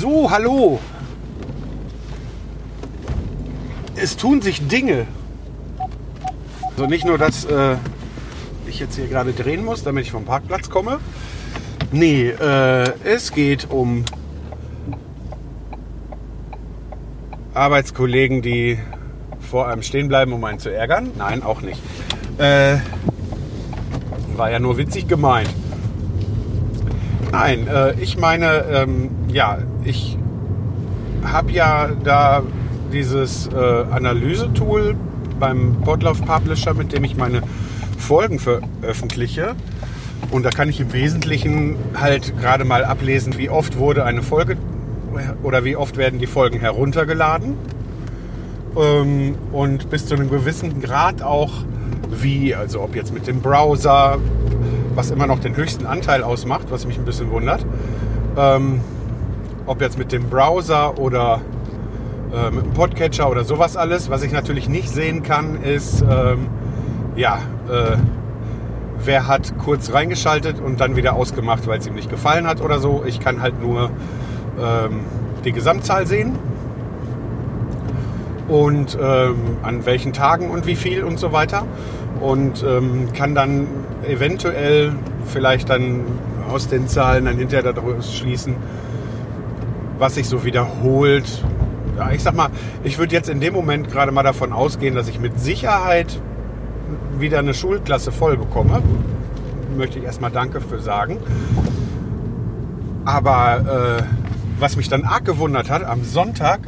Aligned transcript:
So, 0.00 0.30
hallo. 0.30 0.78
Es 3.96 4.16
tun 4.16 4.40
sich 4.40 4.68
Dinge. 4.68 5.08
Also 6.70 6.86
nicht 6.86 7.04
nur, 7.04 7.18
dass 7.18 7.44
äh, 7.46 7.74
ich 8.68 8.78
jetzt 8.78 8.94
hier 8.94 9.08
gerade 9.08 9.32
drehen 9.32 9.64
muss, 9.64 9.82
damit 9.82 10.04
ich 10.04 10.12
vom 10.12 10.24
Parkplatz 10.24 10.70
komme. 10.70 11.00
Nee, 11.90 12.28
äh, 12.28 12.92
es 13.02 13.32
geht 13.32 13.72
um 13.72 14.04
Arbeitskollegen, 17.54 18.40
die 18.40 18.78
vor 19.50 19.66
einem 19.66 19.82
stehen 19.82 20.06
bleiben, 20.06 20.32
um 20.32 20.44
einen 20.44 20.60
zu 20.60 20.72
ärgern. 20.72 21.10
Nein, 21.18 21.42
auch 21.42 21.60
nicht. 21.60 21.82
Äh, 22.38 22.76
war 24.36 24.48
ja 24.48 24.60
nur 24.60 24.78
witzig 24.78 25.08
gemeint. 25.08 25.52
Nein, 27.32 27.66
äh, 27.66 28.00
ich 28.00 28.16
meine, 28.16 28.64
ähm, 28.70 29.17
ja, 29.28 29.58
ich 29.84 30.18
habe 31.24 31.52
ja 31.52 31.90
da 32.02 32.42
dieses 32.92 33.48
äh, 33.48 33.56
Analyse-Tool 33.56 34.96
beim 35.38 35.76
Podlove 35.82 36.22
Publisher, 36.22 36.74
mit 36.74 36.92
dem 36.92 37.04
ich 37.04 37.16
meine 37.16 37.42
Folgen 37.98 38.38
veröffentliche. 38.38 39.54
Und 40.30 40.44
da 40.44 40.50
kann 40.50 40.68
ich 40.68 40.80
im 40.80 40.92
Wesentlichen 40.92 41.76
halt 41.94 42.38
gerade 42.38 42.64
mal 42.64 42.84
ablesen, 42.84 43.38
wie 43.38 43.48
oft 43.50 43.78
wurde 43.78 44.04
eine 44.04 44.22
Folge 44.22 44.56
oder 45.42 45.64
wie 45.64 45.76
oft 45.76 45.96
werden 45.96 46.18
die 46.18 46.26
Folgen 46.26 46.60
heruntergeladen. 46.60 47.54
Ähm, 48.76 49.36
und 49.52 49.90
bis 49.90 50.06
zu 50.06 50.14
einem 50.14 50.30
gewissen 50.30 50.80
Grad 50.80 51.22
auch 51.22 51.52
wie, 52.10 52.54
also 52.54 52.82
ob 52.82 52.94
jetzt 52.94 53.12
mit 53.12 53.26
dem 53.26 53.40
Browser, 53.40 54.18
was 54.94 55.10
immer 55.10 55.26
noch 55.26 55.40
den 55.40 55.56
höchsten 55.56 55.86
Anteil 55.86 56.22
ausmacht, 56.22 56.66
was 56.70 56.86
mich 56.86 56.98
ein 56.98 57.04
bisschen 57.04 57.30
wundert. 57.30 57.64
Ähm, 58.36 58.80
ob 59.68 59.80
jetzt 59.82 59.98
mit 59.98 60.12
dem 60.12 60.24
Browser 60.28 60.98
oder 60.98 61.40
äh, 62.32 62.50
mit 62.50 62.64
dem 62.64 62.72
Podcatcher 62.72 63.30
oder 63.30 63.44
sowas 63.44 63.76
alles. 63.76 64.10
Was 64.10 64.22
ich 64.22 64.32
natürlich 64.32 64.68
nicht 64.68 64.88
sehen 64.88 65.22
kann, 65.22 65.62
ist, 65.62 66.02
ähm, 66.02 66.48
ja, 67.16 67.38
äh, 67.68 67.96
wer 69.04 69.28
hat 69.28 69.58
kurz 69.58 69.92
reingeschaltet 69.92 70.58
und 70.60 70.80
dann 70.80 70.96
wieder 70.96 71.14
ausgemacht, 71.14 71.66
weil 71.66 71.78
es 71.78 71.86
ihm 71.86 71.94
nicht 71.94 72.10
gefallen 72.10 72.46
hat 72.46 72.60
oder 72.62 72.80
so. 72.80 73.04
Ich 73.06 73.20
kann 73.20 73.42
halt 73.42 73.62
nur 73.62 73.90
ähm, 74.58 75.00
die 75.44 75.52
Gesamtzahl 75.52 76.06
sehen 76.06 76.36
und 78.48 78.96
ähm, 79.00 79.36
an 79.62 79.84
welchen 79.84 80.14
Tagen 80.14 80.50
und 80.50 80.66
wie 80.66 80.76
viel 80.76 81.04
und 81.04 81.18
so 81.18 81.32
weiter 81.32 81.64
und 82.20 82.64
ähm, 82.66 83.12
kann 83.12 83.34
dann 83.34 83.66
eventuell 84.08 84.92
vielleicht 85.26 85.68
dann 85.68 86.00
aus 86.50 86.68
den 86.68 86.88
Zahlen 86.88 87.26
dann 87.26 87.36
hinterher 87.36 87.72
daraus 87.72 88.16
schließen, 88.16 88.56
was 89.98 90.14
sich 90.14 90.28
so 90.28 90.44
wiederholt. 90.44 91.44
Ja, 91.96 92.12
ich 92.12 92.22
sag 92.22 92.34
mal, 92.34 92.50
ich 92.84 92.98
würde 92.98 93.14
jetzt 93.14 93.28
in 93.28 93.40
dem 93.40 93.52
Moment 93.52 93.90
gerade 93.90 94.12
mal 94.12 94.22
davon 94.22 94.52
ausgehen, 94.52 94.94
dass 94.94 95.08
ich 95.08 95.18
mit 95.18 95.40
Sicherheit 95.40 96.20
wieder 97.18 97.40
eine 97.40 97.54
Schulklasse 97.54 98.12
voll 98.12 98.36
bekomme. 98.36 98.82
Möchte 99.76 99.98
ich 99.98 100.04
erstmal 100.04 100.30
Danke 100.30 100.60
für 100.60 100.78
sagen. 100.78 101.18
Aber 103.04 103.98
äh, 103.98 104.02
was 104.60 104.76
mich 104.76 104.88
dann 104.88 105.04
arg 105.04 105.24
gewundert 105.24 105.70
hat, 105.70 105.84
am 105.84 106.04
Sonntag, 106.04 106.60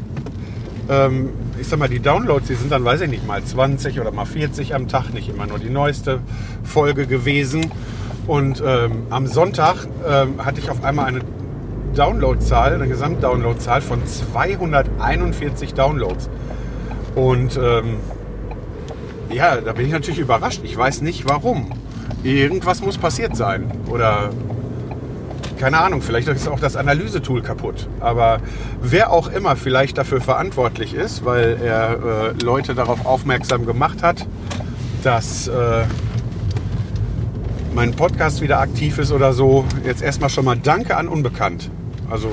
ähm, 0.88 1.30
ich 1.60 1.68
sag 1.68 1.78
mal, 1.78 1.88
die 1.88 2.00
Downloads, 2.00 2.48
die 2.48 2.54
sind 2.54 2.72
dann, 2.72 2.84
weiß 2.84 3.02
ich 3.02 3.10
nicht, 3.10 3.26
mal 3.26 3.42
20 3.42 4.00
oder 4.00 4.10
mal 4.10 4.24
40 4.24 4.74
am 4.74 4.88
Tag, 4.88 5.12
nicht 5.12 5.28
immer 5.28 5.46
nur 5.46 5.58
die 5.58 5.70
neueste 5.70 6.20
Folge 6.64 7.06
gewesen. 7.06 7.70
Und 8.26 8.62
ähm, 8.64 9.02
am 9.10 9.26
Sonntag 9.26 9.86
ähm, 10.08 10.44
hatte 10.44 10.60
ich 10.60 10.70
auf 10.70 10.84
einmal 10.84 11.06
eine 11.06 11.20
Downloadzahl, 11.94 12.74
eine 12.74 12.88
Gesamtdownloadzahl 12.88 13.80
von 13.80 14.06
241 14.06 15.74
Downloads. 15.74 16.30
Und 17.14 17.56
ähm, 17.56 17.96
ja, 19.30 19.60
da 19.60 19.72
bin 19.72 19.86
ich 19.86 19.92
natürlich 19.92 20.20
überrascht. 20.20 20.60
Ich 20.64 20.76
weiß 20.76 21.02
nicht 21.02 21.28
warum. 21.28 21.70
Irgendwas 22.22 22.82
muss 22.82 22.98
passiert 22.98 23.36
sein. 23.36 23.70
Oder 23.88 24.30
keine 25.58 25.78
Ahnung, 25.80 26.00
vielleicht 26.00 26.26
ist 26.28 26.48
auch 26.48 26.58
das 26.58 26.74
Analysetool 26.74 27.42
kaputt. 27.42 27.86
Aber 28.00 28.40
wer 28.80 29.12
auch 29.12 29.28
immer 29.30 29.56
vielleicht 29.56 29.98
dafür 29.98 30.20
verantwortlich 30.20 30.94
ist, 30.94 31.24
weil 31.24 31.58
er 31.62 32.34
äh, 32.38 32.42
Leute 32.42 32.74
darauf 32.74 33.04
aufmerksam 33.04 33.66
gemacht 33.66 34.02
hat, 34.02 34.26
dass 35.02 35.48
äh, 35.48 35.84
mein 37.74 37.94
Podcast 37.94 38.40
wieder 38.40 38.60
aktiv 38.60 38.98
ist 38.98 39.12
oder 39.12 39.32
so, 39.32 39.64
jetzt 39.84 40.02
erstmal 40.02 40.30
schon 40.30 40.44
mal 40.44 40.56
Danke 40.56 40.96
an 40.96 41.08
Unbekannt. 41.08 41.70
Also 42.10 42.30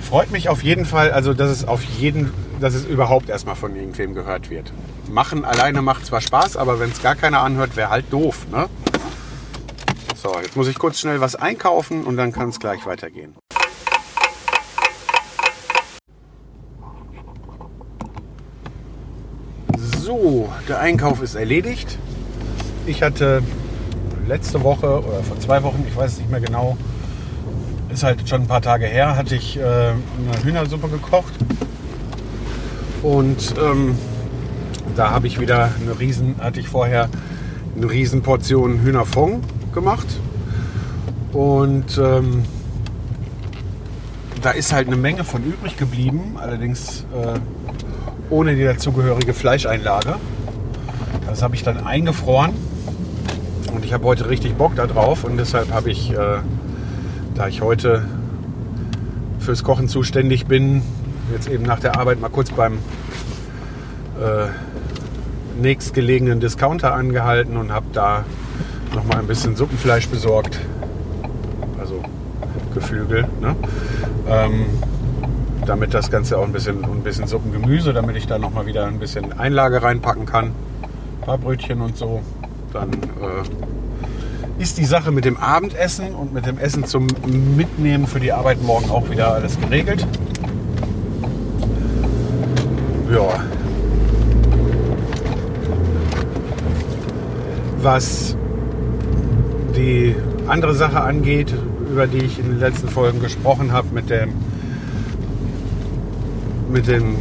freut 0.00 0.30
mich 0.30 0.48
auf 0.48 0.62
jeden 0.62 0.84
Fall, 0.84 1.12
also 1.12 1.34
dass 1.34 1.50
es 1.50 1.66
auf 1.66 1.82
jeden, 1.82 2.32
dass 2.60 2.74
es 2.74 2.84
überhaupt 2.84 3.28
erstmal 3.28 3.54
von 3.54 3.76
irgendwem 3.76 4.14
gehört 4.14 4.50
wird. 4.50 4.72
Machen 5.10 5.44
alleine 5.44 5.82
macht 5.82 6.06
zwar 6.06 6.20
Spaß, 6.20 6.56
aber 6.56 6.80
wenn 6.80 6.90
es 6.90 7.02
gar 7.02 7.14
keiner 7.14 7.40
anhört, 7.42 7.76
wäre 7.76 7.90
halt 7.90 8.12
doof, 8.12 8.46
ne? 8.50 8.68
So, 10.16 10.34
jetzt 10.42 10.56
muss 10.56 10.66
ich 10.66 10.78
kurz 10.78 10.98
schnell 10.98 11.20
was 11.20 11.36
einkaufen 11.36 12.04
und 12.04 12.16
dann 12.16 12.32
kann 12.32 12.48
es 12.48 12.58
gleich 12.58 12.84
weitergehen. 12.86 13.34
So, 19.76 20.52
der 20.66 20.80
Einkauf 20.80 21.22
ist 21.22 21.36
erledigt. 21.36 21.98
Ich 22.86 23.02
hatte 23.02 23.42
letzte 24.28 24.62
Woche 24.62 25.02
oder 25.02 25.22
vor 25.22 25.40
zwei 25.40 25.62
Wochen, 25.62 25.84
ich 25.88 25.96
weiß 25.96 26.12
es 26.12 26.18
nicht 26.18 26.30
mehr 26.30 26.40
genau, 26.40 26.76
ist 27.90 28.02
halt 28.02 28.28
schon 28.28 28.42
ein 28.42 28.46
paar 28.46 28.60
Tage 28.60 28.86
her, 28.86 29.16
hatte 29.16 29.34
ich 29.34 29.58
äh, 29.58 29.62
eine 29.62 30.44
Hühnersuppe 30.44 30.88
gekocht. 30.88 31.32
Und 33.02 33.54
ähm, 33.58 33.96
da 34.94 35.10
habe 35.10 35.26
ich 35.26 35.40
wieder 35.40 35.70
eine 35.80 35.98
riesen, 35.98 36.36
hatte 36.40 36.60
ich 36.60 36.68
vorher 36.68 37.08
eine 37.76 37.90
riesen 37.90 38.22
Portion 38.22 38.82
Hühnerfond 38.82 39.44
gemacht. 39.72 40.06
Und 41.32 41.98
ähm, 41.98 42.44
da 44.42 44.50
ist 44.50 44.72
halt 44.72 44.88
eine 44.88 44.96
Menge 44.96 45.24
von 45.24 45.42
übrig 45.42 45.76
geblieben, 45.76 46.36
allerdings 46.38 47.06
äh, 47.14 47.38
ohne 48.30 48.54
die 48.54 48.64
dazugehörige 48.64 49.32
Fleischeinlage. 49.32 50.16
Das 51.26 51.42
habe 51.42 51.54
ich 51.54 51.62
dann 51.62 51.86
eingefroren 51.86 52.52
ich 53.88 53.94
habe 53.94 54.04
heute 54.04 54.28
richtig 54.28 54.54
Bock 54.56 54.76
darauf 54.76 55.24
und 55.24 55.38
deshalb 55.38 55.72
habe 55.72 55.90
ich, 55.90 56.10
äh, 56.10 56.40
da 57.34 57.48
ich 57.48 57.62
heute 57.62 58.04
fürs 59.38 59.64
Kochen 59.64 59.88
zuständig 59.88 60.44
bin, 60.44 60.82
jetzt 61.32 61.48
eben 61.48 61.64
nach 61.64 61.80
der 61.80 61.98
Arbeit 61.98 62.20
mal 62.20 62.28
kurz 62.28 62.50
beim 62.50 62.74
äh, 64.20 64.48
nächstgelegenen 65.58 66.38
Discounter 66.38 66.92
angehalten 66.92 67.56
und 67.56 67.72
habe 67.72 67.86
da 67.94 68.26
noch 68.94 69.06
mal 69.06 69.20
ein 69.20 69.26
bisschen 69.26 69.56
Suppenfleisch 69.56 70.08
besorgt. 70.08 70.60
Also 71.80 72.02
Geflügel. 72.74 73.26
Ne? 73.40 73.56
Ähm, 74.28 74.66
damit 75.64 75.94
das 75.94 76.10
Ganze 76.10 76.36
auch 76.36 76.44
ein 76.44 76.52
bisschen, 76.52 76.84
ein 76.84 77.02
bisschen 77.04 77.26
Suppengemüse, 77.26 77.94
damit 77.94 78.16
ich 78.16 78.26
da 78.26 78.38
noch 78.38 78.52
mal 78.52 78.66
wieder 78.66 78.84
ein 78.84 78.98
bisschen 78.98 79.38
Einlage 79.38 79.82
reinpacken 79.82 80.26
kann. 80.26 80.48
Ein 80.48 81.24
paar 81.24 81.38
Brötchen 81.38 81.80
und 81.80 81.96
so. 81.96 82.20
Dann 82.74 82.92
äh, 82.92 83.77
ist 84.58 84.76
die 84.78 84.84
Sache 84.84 85.12
mit 85.12 85.24
dem 85.24 85.36
Abendessen 85.36 86.14
und 86.14 86.32
mit 86.32 86.46
dem 86.46 86.58
Essen 86.58 86.84
zum 86.84 87.06
Mitnehmen 87.56 88.06
für 88.06 88.18
die 88.18 88.32
Arbeit 88.32 88.62
morgen 88.62 88.90
auch 88.90 89.08
wieder 89.08 89.32
alles 89.32 89.58
geregelt. 89.60 90.06
Ja. 93.12 93.44
Was 97.80 98.36
die 99.76 100.16
andere 100.48 100.74
Sache 100.74 101.00
angeht, 101.00 101.54
über 101.90 102.08
die 102.08 102.18
ich 102.18 102.40
in 102.40 102.46
den 102.46 102.58
letzten 102.58 102.88
Folgen 102.88 103.20
gesprochen 103.20 103.72
habe, 103.72 103.88
mit 103.94 104.10
dem, 104.10 104.32
mit 106.70 106.88
dem, 106.88 107.16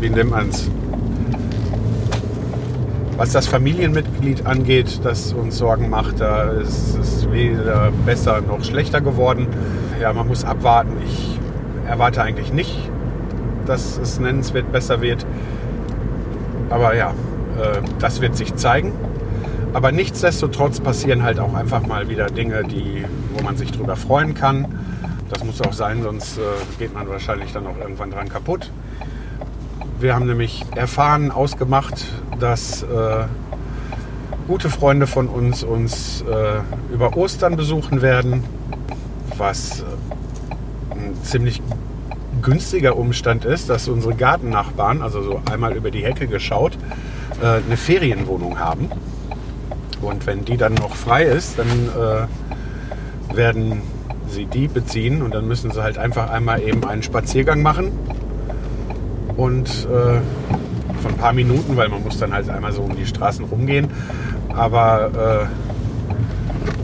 wie 0.00 0.10
nennt 0.10 0.30
man 0.30 0.48
es, 0.48 0.68
Was 3.18 3.32
das 3.32 3.48
Familienmitglied 3.48 4.46
angeht, 4.46 5.00
das 5.02 5.32
uns 5.32 5.58
Sorgen 5.58 5.90
macht, 5.90 6.20
da 6.20 6.52
ist 6.52 6.96
es 6.96 7.28
weder 7.32 7.90
besser 8.06 8.40
noch 8.42 8.62
schlechter 8.62 9.00
geworden. 9.00 9.48
Ja, 10.00 10.12
man 10.12 10.28
muss 10.28 10.44
abwarten. 10.44 10.92
Ich 11.04 11.36
erwarte 11.88 12.22
eigentlich 12.22 12.52
nicht, 12.52 12.78
dass 13.66 13.98
es 13.98 14.20
nennenswert 14.20 14.70
besser 14.70 15.00
wird. 15.00 15.26
Aber 16.70 16.94
ja, 16.94 17.10
äh, 17.60 17.80
das 17.98 18.20
wird 18.20 18.36
sich 18.36 18.54
zeigen. 18.54 18.92
Aber 19.72 19.90
nichtsdestotrotz 19.90 20.78
passieren 20.78 21.24
halt 21.24 21.40
auch 21.40 21.54
einfach 21.54 21.84
mal 21.88 22.08
wieder 22.08 22.26
Dinge, 22.26 22.62
die, 22.62 23.04
wo 23.36 23.42
man 23.42 23.56
sich 23.56 23.72
drüber 23.72 23.96
freuen 23.96 24.34
kann. 24.34 24.78
Das 25.28 25.42
muss 25.42 25.60
auch 25.60 25.72
sein, 25.72 26.04
sonst 26.04 26.38
äh, 26.38 26.42
geht 26.78 26.94
man 26.94 27.08
wahrscheinlich 27.08 27.52
dann 27.52 27.66
auch 27.66 27.78
irgendwann 27.78 28.12
dran 28.12 28.28
kaputt. 28.28 28.70
Wir 30.00 30.14
haben 30.14 30.26
nämlich 30.26 30.64
erfahren, 30.76 31.32
ausgemacht, 31.32 32.04
dass 32.38 32.84
äh, 32.84 33.24
gute 34.46 34.70
Freunde 34.70 35.08
von 35.08 35.26
uns 35.26 35.64
uns 35.64 36.22
äh, 36.22 36.60
über 36.94 37.16
Ostern 37.16 37.56
besuchen 37.56 38.00
werden, 38.00 38.44
was 39.36 39.80
äh, 39.80 40.94
ein 40.94 41.16
ziemlich 41.24 41.60
günstiger 42.42 42.96
Umstand 42.96 43.44
ist, 43.44 43.70
dass 43.70 43.88
unsere 43.88 44.14
Gartennachbarn, 44.14 45.02
also 45.02 45.20
so 45.20 45.40
einmal 45.50 45.72
über 45.72 45.90
die 45.90 46.04
Hecke 46.04 46.28
geschaut, 46.28 46.78
äh, 47.42 47.60
eine 47.66 47.76
Ferienwohnung 47.76 48.60
haben. 48.60 48.90
Und 50.00 50.26
wenn 50.26 50.44
die 50.44 50.56
dann 50.56 50.74
noch 50.74 50.94
frei 50.94 51.24
ist, 51.24 51.58
dann 51.58 51.66
äh, 51.66 53.36
werden 53.36 53.82
sie 54.28 54.46
die 54.46 54.68
beziehen 54.68 55.22
und 55.22 55.34
dann 55.34 55.48
müssen 55.48 55.72
sie 55.72 55.82
halt 55.82 55.98
einfach 55.98 56.30
einmal 56.30 56.62
eben 56.62 56.84
einen 56.84 57.02
Spaziergang 57.02 57.62
machen. 57.62 57.90
Und 59.38 59.68
äh, 59.86 60.20
von 61.00 61.12
ein 61.12 61.16
paar 61.16 61.32
Minuten, 61.32 61.76
weil 61.76 61.88
man 61.88 62.02
muss 62.02 62.18
dann 62.18 62.32
halt 62.32 62.50
einmal 62.50 62.72
so 62.72 62.82
um 62.82 62.94
die 62.96 63.06
Straßen 63.06 63.44
rumgehen. 63.44 63.88
Aber 64.52 65.48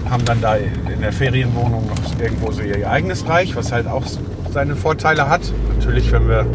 äh, 0.06 0.08
haben 0.10 0.24
dann 0.24 0.40
da 0.40 0.54
in 0.54 1.00
der 1.00 1.12
Ferienwohnung 1.12 1.88
noch 1.88 2.20
irgendwo 2.20 2.52
so 2.52 2.62
ihr 2.62 2.88
eigenes 2.88 3.28
Reich, 3.28 3.56
was 3.56 3.72
halt 3.72 3.88
auch 3.88 4.04
seine 4.52 4.76
Vorteile 4.76 5.28
hat. 5.28 5.42
Natürlich, 5.76 6.12
wenn 6.12 6.28
wir 6.28 6.46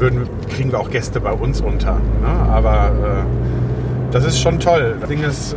würden, 0.00 0.28
kriegen 0.48 0.72
wir 0.72 0.80
auch 0.80 0.90
Gäste 0.90 1.20
bei 1.20 1.32
uns 1.32 1.60
unter. 1.60 1.94
Ne? 1.94 2.28
Aber 2.50 3.26
äh, 3.26 4.12
das 4.12 4.24
ist 4.24 4.40
schon 4.40 4.58
toll. 4.58 4.96
Das 4.98 5.08
Ding 5.08 5.22
ist, 5.22 5.52
äh, 5.52 5.56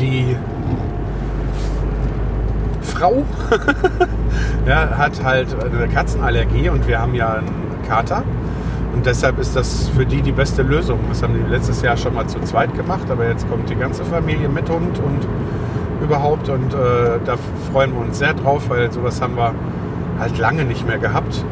die 0.00 0.36
Frau 2.98 3.24
ja, 4.66 4.98
hat 4.98 5.22
halt 5.22 5.54
eine 5.64 5.86
Katzenallergie 5.88 6.68
und 6.68 6.88
wir 6.88 7.00
haben 7.00 7.14
ja 7.14 7.34
einen 7.34 7.82
Kater. 7.86 8.24
Und 8.92 9.06
deshalb 9.06 9.38
ist 9.38 9.54
das 9.54 9.88
für 9.90 10.04
die 10.04 10.20
die 10.20 10.32
beste 10.32 10.62
Lösung. 10.62 10.98
Das 11.08 11.22
haben 11.22 11.34
die 11.34 11.48
letztes 11.48 11.82
Jahr 11.82 11.96
schon 11.96 12.14
mal 12.14 12.26
zu 12.26 12.40
zweit 12.40 12.74
gemacht, 12.74 13.08
aber 13.10 13.28
jetzt 13.28 13.48
kommt 13.48 13.70
die 13.70 13.76
ganze 13.76 14.04
Familie 14.04 14.48
mit 14.48 14.68
Hund 14.68 14.98
und 14.98 15.28
überhaupt. 16.02 16.48
Und 16.48 16.74
äh, 16.74 17.20
da 17.24 17.36
freuen 17.70 17.92
wir 17.92 18.00
uns 18.00 18.18
sehr 18.18 18.34
drauf, 18.34 18.68
weil 18.68 18.90
sowas 18.90 19.20
haben 19.22 19.36
wir 19.36 19.54
halt 20.18 20.36
lange 20.38 20.64
nicht 20.64 20.84
mehr 20.86 20.98
gehabt. 20.98 21.44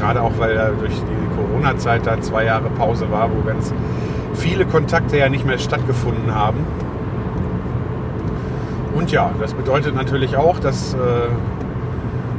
Gerade 0.00 0.20
auch, 0.20 0.32
weil 0.38 0.56
ja 0.56 0.70
durch 0.70 0.94
die 0.94 1.36
Corona-Zeit 1.36 2.06
da 2.06 2.20
zwei 2.20 2.44
Jahre 2.44 2.70
Pause 2.70 3.08
war, 3.12 3.30
wo 3.30 3.46
ganz 3.46 3.72
viele 4.34 4.66
Kontakte 4.66 5.16
ja 5.16 5.28
nicht 5.28 5.46
mehr 5.46 5.58
stattgefunden 5.58 6.34
haben. 6.34 6.58
Und 9.02 9.10
ja, 9.10 9.32
das 9.40 9.52
bedeutet 9.52 9.96
natürlich 9.96 10.36
auch, 10.36 10.60
dass 10.60 10.94
äh, 10.94 10.98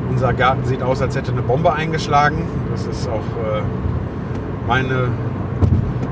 unser 0.10 0.32
Garten 0.32 0.64
sieht 0.64 0.82
aus, 0.82 1.02
als 1.02 1.14
hätte 1.14 1.34
eine 1.34 1.42
Bombe 1.42 1.74
eingeschlagen. 1.74 2.48
Das 2.72 2.88
ist 2.88 3.10
auch 3.10 3.16
äh, 3.18 3.62
meine 4.66 5.10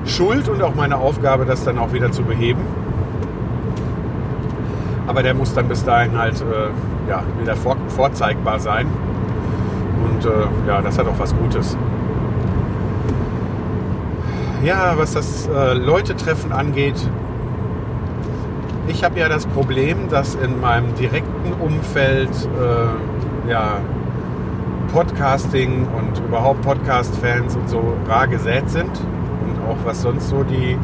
Schuld 0.03 0.49
und 0.49 0.61
auch 0.61 0.75
meine 0.75 0.97
Aufgabe, 0.97 1.45
das 1.45 1.63
dann 1.63 1.77
auch 1.77 1.93
wieder 1.93 2.11
zu 2.11 2.23
beheben. 2.23 2.59
Aber 5.07 5.23
der 5.23 5.35
muss 5.35 5.53
dann 5.53 5.69
bis 5.69 5.85
dahin 5.85 6.17
halt 6.17 6.41
äh, 6.41 7.09
ja, 7.09 7.23
wieder 7.39 7.55
vor, 7.55 7.77
vorzeigbar 7.87 8.59
sein. 8.59 8.87
Und 10.03 10.25
äh, 10.25 10.67
ja, 10.67 10.81
das 10.81 10.99
hat 10.99 11.07
auch 11.07 11.17
was 11.17 11.33
Gutes. 11.33 11.77
Ja, 14.65 14.95
was 14.97 15.13
das 15.13 15.47
äh, 15.47 15.75
Leute-Treffen 15.75 16.51
angeht, 16.51 17.09
ich 18.91 19.03
habe 19.05 19.19
ja 19.19 19.29
das 19.29 19.45
Problem, 19.45 20.09
dass 20.09 20.35
in 20.35 20.59
meinem 20.59 20.93
direkten 20.95 21.53
Umfeld 21.59 22.29
äh, 22.29 23.49
ja, 23.49 23.79
Podcasting 24.93 25.87
und 25.97 26.19
überhaupt 26.19 26.61
Podcast-Fans 26.61 27.55
und 27.55 27.69
so 27.69 27.93
rar 28.07 28.27
gesät 28.27 28.69
sind. 28.69 28.89
Und 28.89 29.69
auch 29.69 29.77
was 29.85 30.01
sonst 30.01 30.27
so 30.27 30.43
die 30.43 30.77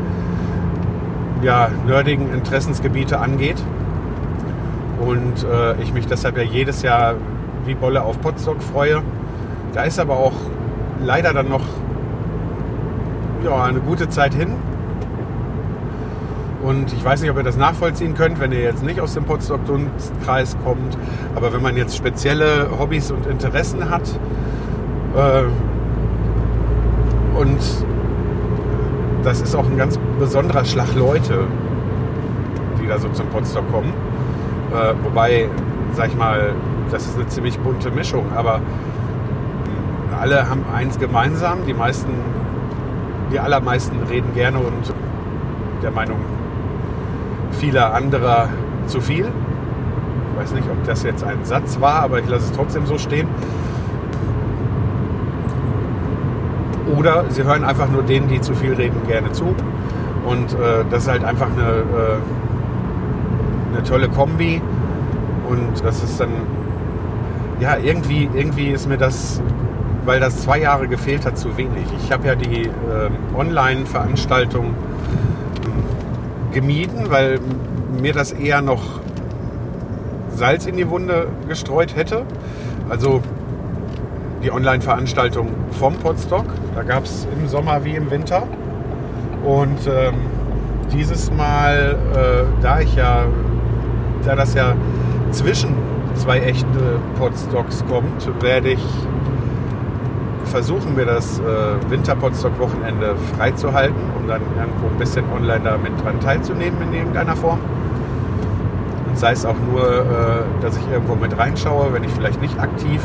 ja, 1.41 1.69
nerdigen 1.85 2.33
Interessensgebiete 2.33 3.19
angeht. 3.19 3.61
Und 4.99 5.43
äh, 5.43 5.81
ich 5.81 5.93
mich 5.93 6.07
deshalb 6.07 6.37
ja 6.37 6.43
jedes 6.43 6.81
Jahr 6.81 7.15
wie 7.65 7.75
Bolle 7.75 8.01
auf 8.03 8.19
Podstock 8.21 8.63
freue. 8.63 9.03
Da 9.73 9.83
ist 9.83 9.99
aber 9.99 10.15
auch 10.15 10.33
leider 11.03 11.33
dann 11.33 11.49
noch 11.49 11.65
ja, 13.43 13.65
eine 13.65 13.81
gute 13.81 14.07
Zeit 14.07 14.33
hin. 14.33 14.55
Und 16.67 16.91
ich 16.91 17.05
weiß 17.05 17.21
nicht, 17.21 17.31
ob 17.31 17.37
ihr 17.37 17.43
das 17.43 17.55
nachvollziehen 17.55 18.13
könnt, 18.13 18.41
wenn 18.41 18.51
ihr 18.51 18.59
jetzt 18.59 18.83
nicht 18.83 18.99
aus 18.99 19.13
dem 19.13 19.23
Potsdok-Kreis 19.23 20.57
kommt. 20.65 20.97
Aber 21.33 21.53
wenn 21.53 21.61
man 21.61 21.77
jetzt 21.77 21.95
spezielle 21.95 22.67
Hobbys 22.77 23.09
und 23.09 23.25
Interessen 23.25 23.89
hat 23.89 24.01
äh, 25.15 25.43
und 27.39 27.59
das 29.23 29.39
ist 29.39 29.55
auch 29.55 29.65
ein 29.65 29.77
ganz 29.77 29.97
besonderer 30.19 30.65
Schlag 30.65 30.93
Leute, 30.93 31.45
die 32.81 32.87
da 32.87 32.99
so 32.99 33.07
zum 33.09 33.27
Potsdok 33.27 33.71
kommen. 33.71 33.93
Äh, 34.73 34.93
wobei, 35.05 35.47
sag 35.93 36.09
ich 36.09 36.17
mal, 36.17 36.53
das 36.91 37.05
ist 37.05 37.15
eine 37.15 37.27
ziemlich 37.27 37.57
bunte 37.59 37.91
Mischung. 37.91 38.25
Aber 38.35 38.59
alle 40.19 40.49
haben 40.49 40.65
eins 40.75 40.99
gemeinsam. 40.99 41.59
Die 41.65 41.73
meisten, 41.73 42.11
die 43.31 43.39
allermeisten 43.39 44.03
reden 44.09 44.33
gerne 44.33 44.57
und 44.57 44.93
der 45.81 45.91
Meinung 45.91 46.17
vieler 47.57 47.93
anderer 47.93 48.49
zu 48.87 49.01
viel. 49.01 49.25
Ich 49.25 50.39
weiß 50.41 50.53
nicht, 50.53 50.69
ob 50.69 50.83
das 50.85 51.03
jetzt 51.03 51.23
ein 51.23 51.43
Satz 51.43 51.79
war, 51.81 52.03
aber 52.03 52.19
ich 52.19 52.29
lasse 52.29 52.45
es 52.45 52.51
trotzdem 52.51 52.85
so 52.85 52.97
stehen. 52.97 53.27
Oder 56.95 57.25
sie 57.29 57.43
hören 57.43 57.63
einfach 57.63 57.89
nur 57.89 58.03
denen, 58.03 58.27
die 58.27 58.39
zu 58.39 58.53
viel 58.53 58.73
reden, 58.73 59.01
gerne 59.07 59.31
zu. 59.31 59.55
Und 60.25 60.53
äh, 60.53 60.85
das 60.89 61.03
ist 61.03 61.09
halt 61.09 61.23
einfach 61.23 61.47
eine, 61.47 61.69
äh, 61.69 62.17
eine 63.73 63.83
tolle 63.83 64.09
Kombi. 64.09 64.61
Und 65.49 65.83
das 65.83 66.03
ist 66.03 66.19
dann, 66.19 66.29
ja, 67.59 67.77
irgendwie, 67.77 68.29
irgendwie 68.33 68.67
ist 68.67 68.87
mir 68.87 68.97
das, 68.97 69.41
weil 70.05 70.19
das 70.19 70.41
zwei 70.41 70.59
Jahre 70.59 70.87
gefehlt 70.87 71.25
hat, 71.25 71.37
zu 71.37 71.57
wenig. 71.57 71.85
Ich 72.03 72.11
habe 72.11 72.27
ja 72.27 72.35
die 72.35 72.63
äh, 72.63 72.69
Online-Veranstaltung 73.37 74.73
gemieden, 76.57 77.11
weil 77.11 77.39
mir 78.01 78.13
das 78.13 78.31
eher 78.31 78.63
noch 78.63 78.81
Salz 80.31 80.65
in 80.65 80.75
die 80.75 80.89
Wunde 80.89 81.27
gestreut 81.47 81.95
hätte. 81.95 82.23
Also 82.89 83.21
die 84.41 84.51
Online-Veranstaltung 84.51 85.49
vom 85.79 85.93
Podstock. 85.97 86.45
Da 86.73 86.81
gab 86.81 87.03
es 87.03 87.27
im 87.31 87.47
Sommer 87.47 87.85
wie 87.85 87.95
im 87.95 88.09
Winter. 88.09 88.47
Und 89.45 89.85
ähm, 89.87 90.15
dieses 90.91 91.31
Mal, 91.31 91.95
äh, 92.15 92.63
da 92.63 92.79
ich 92.79 92.95
ja, 92.95 93.25
da 94.25 94.35
das 94.35 94.55
ja 94.55 94.75
zwischen 95.29 95.75
zwei 96.15 96.39
echte 96.39 96.99
Podstocks 97.19 97.83
kommt, 97.87 98.41
werde 98.41 98.69
ich 98.69 98.85
versuchen, 100.47 100.95
mir 100.95 101.05
das 101.05 101.39
äh, 101.39 101.43
Winter-Podstock-Wochenende 101.89 103.15
freizuhalten, 103.35 104.01
um 104.19 104.27
dann 104.27 104.41
irgendwo 104.57 104.87
ein 104.87 104.97
bisschen 104.97 105.25
online 105.31 105.61
damit 105.63 105.91
dran 106.03 106.19
teilzunehmen 106.19 106.81
in 106.81 106.93
irgendeiner 106.93 107.35
Form. 107.35 107.59
Und 109.07 109.17
sei 109.17 109.31
es 109.31 109.45
auch 109.45 109.55
nur, 109.71 109.81
äh, 109.81 110.03
dass 110.61 110.77
ich 110.77 110.91
irgendwo 110.91 111.15
mit 111.15 111.37
reinschaue, 111.37 111.93
wenn 111.93 112.03
ich 112.03 112.11
vielleicht 112.11 112.41
nicht 112.41 112.59
aktiv 112.59 113.01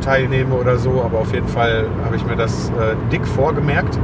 teilnehme 0.00 0.54
oder 0.54 0.78
so, 0.78 1.02
aber 1.02 1.18
auf 1.18 1.32
jeden 1.32 1.48
Fall 1.48 1.86
habe 2.04 2.16
ich 2.16 2.24
mir 2.24 2.36
das 2.36 2.70
äh, 2.70 2.94
dick 3.10 3.26
vorgemerkt. 3.26 3.98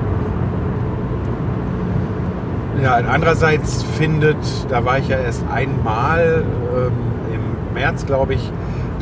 Ja, 2.83 2.95
andererseits 2.95 3.85
findet, 3.85 4.37
da 4.69 4.85
war 4.85 4.99
ich 4.99 5.09
ja 5.09 5.19
erst 5.19 5.45
einmal 5.53 6.45
ähm, 6.75 6.93
im 7.33 7.75
März, 7.75 8.07
glaube 8.07 8.35
ich, 8.35 8.53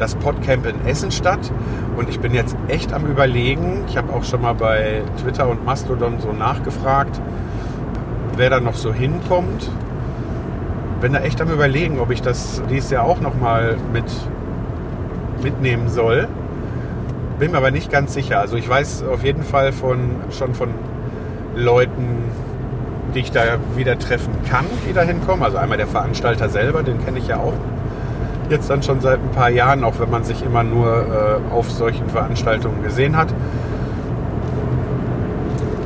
das 0.00 0.14
Podcamp 0.14 0.66
in 0.66 0.86
Essen 0.86 1.10
statt. 1.10 1.52
Und 1.96 2.08
ich 2.08 2.20
bin 2.20 2.34
jetzt 2.34 2.56
echt 2.68 2.92
am 2.92 3.06
Überlegen. 3.06 3.84
Ich 3.88 3.96
habe 3.96 4.12
auch 4.12 4.24
schon 4.24 4.42
mal 4.42 4.54
bei 4.54 5.02
Twitter 5.20 5.48
und 5.48 5.64
Mastodon 5.64 6.18
so 6.20 6.32
nachgefragt, 6.32 7.20
wer 8.36 8.50
da 8.50 8.60
noch 8.60 8.74
so 8.74 8.92
hinkommt. 8.92 9.70
Bin 11.00 11.12
da 11.12 11.20
echt 11.20 11.40
am 11.40 11.50
Überlegen, 11.50 11.98
ob 11.98 12.10
ich 12.10 12.22
das 12.22 12.62
dieses 12.70 12.90
Jahr 12.90 13.04
auch 13.04 13.20
noch 13.20 13.38
mal 13.38 13.76
mit 13.92 14.04
mitnehmen 15.42 15.88
soll. 15.88 16.28
Bin 17.38 17.52
mir 17.52 17.58
aber 17.58 17.70
nicht 17.70 17.90
ganz 17.90 18.12
sicher. 18.14 18.40
Also 18.40 18.56
ich 18.56 18.68
weiß 18.68 19.04
auf 19.04 19.24
jeden 19.24 19.42
Fall 19.42 19.72
von, 19.72 20.16
schon 20.30 20.54
von 20.54 20.68
Leuten, 21.56 22.24
die 23.14 23.20
ich 23.20 23.32
da 23.32 23.42
wieder 23.76 23.98
treffen 23.98 24.32
kann, 24.48 24.66
die 24.88 24.92
da 24.92 25.02
hinkommen. 25.02 25.42
Also 25.42 25.56
einmal 25.56 25.78
der 25.78 25.86
Veranstalter 25.86 26.48
selber, 26.48 26.82
den 26.82 27.02
kenne 27.02 27.18
ich 27.18 27.28
ja 27.28 27.38
auch 27.38 27.54
jetzt 28.50 28.68
dann 28.68 28.82
schon 28.82 29.00
seit 29.00 29.18
ein 29.20 29.30
paar 29.30 29.50
Jahren, 29.50 29.84
auch 29.84 29.98
wenn 29.98 30.10
man 30.10 30.24
sich 30.24 30.44
immer 30.44 30.62
nur 30.62 30.86
äh, 30.86 31.54
auf 31.54 31.70
solchen 31.70 32.08
Veranstaltungen 32.08 32.82
gesehen 32.82 33.16
hat. 33.16 33.32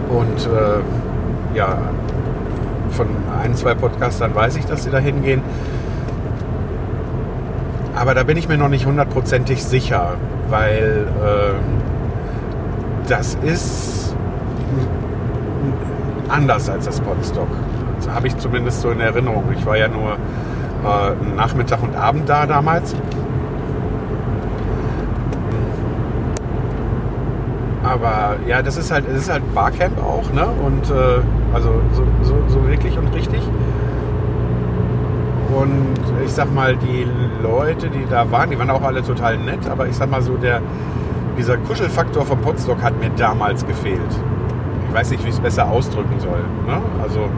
Und 0.09 0.47
äh, 0.47 1.57
ja, 1.57 1.79
von 2.91 3.09
ein, 3.43 3.55
zwei 3.55 3.75
Podcastern 3.75 4.35
weiß 4.35 4.57
ich, 4.57 4.67
dass 4.67 4.85
sie 4.85 4.91
da 4.91 4.99
hingehen. 4.99 5.43
Aber 7.97 8.15
da 8.15 8.25
bin 8.25 8.37
ich 8.37 8.49
mir 8.49 8.57
noch 8.57 8.69
nicht 8.69 8.87
hundertprozentig 8.87 9.65
sicher, 9.65 10.15
weil 10.49 11.07
äh, 11.23 13.09
das 13.09 13.37
ist 13.43 14.17
anders 16.29 16.69
als 16.69 16.87
das 16.87 17.01
Podstock. 17.01 17.49
Das 17.97 18.09
habe 18.09 18.27
ich 18.27 18.37
zumindest 18.39 18.81
so 18.81 18.91
in 18.91 19.01
Erinnerung. 19.01 19.45
Ich 19.57 19.65
war 19.65 19.77
ja 19.77 19.89
nur 19.89 20.17
äh, 20.85 21.37
Nachmittag 21.37 21.83
und 21.83 21.97
Abend 21.97 22.29
da 22.29 22.47
damals. 22.47 22.95
Aber 27.83 28.37
ja, 28.47 28.63
das 28.63 28.77
ist 28.77 28.91
halt, 28.91 29.07
es 29.09 29.23
ist 29.23 29.31
halt 29.31 29.43
Barcamp 29.55 29.99
auch, 30.03 30.33
ne? 30.33 30.47
Und 30.65 30.91
äh, 30.91 31.21
also 31.53 31.83
so, 31.93 32.03
so, 32.23 32.37
so 32.49 32.67
wirklich 32.67 32.97
und 32.99 33.15
richtig. 33.15 33.43
Und 35.55 35.95
ich 36.25 36.33
sag 36.33 36.53
mal, 36.53 36.77
die 36.77 37.07
Leute, 37.43 37.89
die 37.91 38.07
da 38.09 38.31
waren, 38.31 38.51
die 38.51 38.59
waren 38.59 38.71
auch 38.71 38.83
alle 38.83 39.03
total 39.03 39.37
nett, 39.37 39.69
aber 39.69 39.87
ich 39.87 39.95
sag 39.95 40.11
mal 40.11 40.23
so, 40.23 40.37
der, 40.37 40.61
dieser 41.37 41.59
Kuschelfaktor 41.59 42.25
vom 42.25 42.41
Potstock 42.41 42.83
hat 42.83 42.99
mir 42.99 43.11
damals 43.11 43.67
gefehlt. 43.67 44.01
Ich 44.89 44.95
weiß 44.95 45.11
nicht, 45.11 45.23
wie 45.25 45.29
ich 45.29 45.35
es 45.35 45.41
besser 45.41 45.69
ausdrücken 45.69 46.19
soll. 46.19 46.41
Ne? 46.67 46.81
Also 47.03 47.29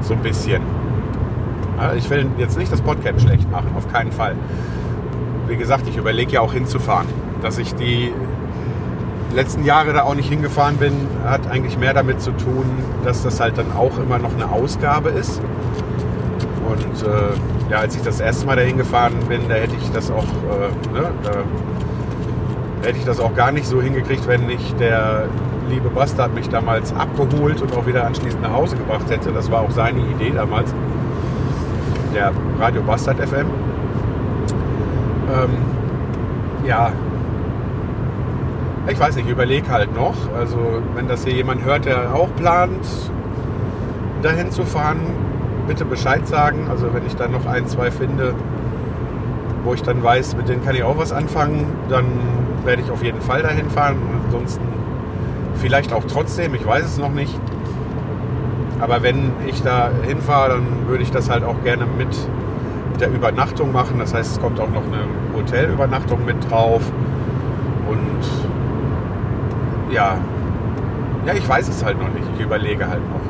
so 0.00 0.14
ein 0.14 0.20
bisschen. 0.20 0.62
Ich 1.96 2.08
will 2.10 2.26
jetzt 2.38 2.58
nicht 2.58 2.72
das 2.72 2.80
Podcamp 2.80 3.20
schlecht 3.20 3.50
machen, 3.50 3.68
auf 3.76 3.90
keinen 3.92 4.12
Fall. 4.12 4.34
Wie 5.48 5.56
gesagt, 5.56 5.88
ich 5.88 5.96
überlege 5.96 6.32
ja 6.32 6.40
auch 6.40 6.52
hinzufahren. 6.52 7.06
Dass 7.42 7.58
ich 7.58 7.74
die 7.74 8.12
letzten 9.34 9.64
Jahre 9.64 9.92
da 9.92 10.02
auch 10.02 10.14
nicht 10.14 10.28
hingefahren 10.28 10.76
bin, 10.76 10.92
hat 11.24 11.50
eigentlich 11.50 11.78
mehr 11.78 11.94
damit 11.94 12.20
zu 12.20 12.30
tun, 12.32 12.64
dass 13.04 13.22
das 13.22 13.40
halt 13.40 13.58
dann 13.58 13.72
auch 13.72 13.98
immer 13.98 14.18
noch 14.18 14.32
eine 14.34 14.50
Ausgabe 14.50 15.10
ist. 15.10 15.40
Und 16.68 17.06
äh, 17.06 17.70
ja, 17.70 17.78
als 17.78 17.96
ich 17.96 18.02
das 18.02 18.20
erste 18.20 18.46
Mal 18.46 18.56
dahin 18.56 18.76
gefahren 18.76 19.14
bin, 19.28 19.48
da 19.48 19.54
hätte 19.54 19.74
ich 19.80 19.90
das 19.90 20.10
auch, 20.10 20.22
äh, 20.24 20.92
ne, 20.92 21.10
da 21.22 22.86
hätte 22.86 22.98
ich 22.98 23.04
das 23.04 23.20
auch 23.20 23.34
gar 23.34 23.52
nicht 23.52 23.66
so 23.66 23.80
hingekriegt, 23.80 24.26
wenn 24.26 24.46
nicht 24.46 24.78
der 24.78 25.28
liebe 25.68 25.88
Bastard 25.88 26.34
mich 26.34 26.48
damals 26.48 26.94
abgeholt 26.94 27.62
und 27.62 27.76
auch 27.76 27.86
wieder 27.86 28.06
anschließend 28.06 28.42
nach 28.42 28.52
Hause 28.52 28.76
gebracht 28.76 29.08
hätte. 29.08 29.32
Das 29.32 29.50
war 29.50 29.62
auch 29.62 29.70
seine 29.70 30.00
Idee 30.00 30.32
damals. 30.34 30.74
Der 32.14 32.30
Radio 32.58 32.82
Bastard 32.82 33.18
FM. 33.18 33.46
Ähm, 35.30 35.50
ja, 36.66 36.92
ich 38.86 38.98
weiß 39.00 39.16
nicht, 39.16 39.28
überleg 39.28 39.68
halt 39.70 39.94
noch. 39.94 40.14
Also 40.36 40.58
wenn 40.94 41.08
das 41.08 41.24
hier 41.24 41.34
jemand 41.34 41.64
hört, 41.64 41.86
der 41.86 42.14
auch 42.14 42.28
plant, 42.36 42.86
dahin 44.22 44.50
zu 44.50 44.64
fahren, 44.64 45.00
bitte 45.66 45.84
Bescheid 45.84 46.26
sagen. 46.26 46.66
Also 46.70 46.92
wenn 46.92 47.06
ich 47.06 47.16
dann 47.16 47.32
noch 47.32 47.46
ein, 47.46 47.66
zwei 47.66 47.90
finde, 47.90 48.34
wo 49.64 49.72
ich 49.74 49.82
dann 49.82 50.02
weiß, 50.02 50.36
mit 50.36 50.48
denen 50.48 50.64
kann 50.64 50.74
ich 50.74 50.82
auch 50.82 50.98
was 50.98 51.12
anfangen, 51.12 51.66
dann 51.88 52.06
werde 52.64 52.82
ich 52.82 52.90
auf 52.90 53.02
jeden 53.02 53.20
Fall 53.20 53.42
dahin 53.42 53.70
fahren. 53.70 53.96
Ansonsten 54.26 54.66
vielleicht 55.56 55.92
auch 55.92 56.04
trotzdem, 56.04 56.54
ich 56.54 56.66
weiß 56.66 56.84
es 56.84 56.98
noch 56.98 57.12
nicht. 57.12 57.38
Aber 58.82 59.04
wenn 59.04 59.30
ich 59.46 59.62
da 59.62 59.90
hinfahre, 60.02 60.54
dann 60.54 60.88
würde 60.88 61.04
ich 61.04 61.12
das 61.12 61.30
halt 61.30 61.44
auch 61.44 61.62
gerne 61.62 61.86
mit 61.86 62.08
der 62.98 63.12
Übernachtung 63.12 63.70
machen. 63.70 64.00
Das 64.00 64.12
heißt, 64.12 64.32
es 64.32 64.40
kommt 64.40 64.58
auch 64.58 64.70
noch 64.70 64.82
eine 64.82 65.04
Hotelübernachtung 65.36 66.24
mit 66.24 66.50
drauf. 66.50 66.82
Und 67.88 69.94
ja, 69.94 70.16
ja, 71.24 71.32
ich 71.32 71.48
weiß 71.48 71.68
es 71.68 71.84
halt 71.84 72.00
noch 72.00 72.08
nicht. 72.08 72.26
Ich 72.34 72.44
überlege 72.44 72.88
halt 72.88 73.08
noch. 73.08 73.20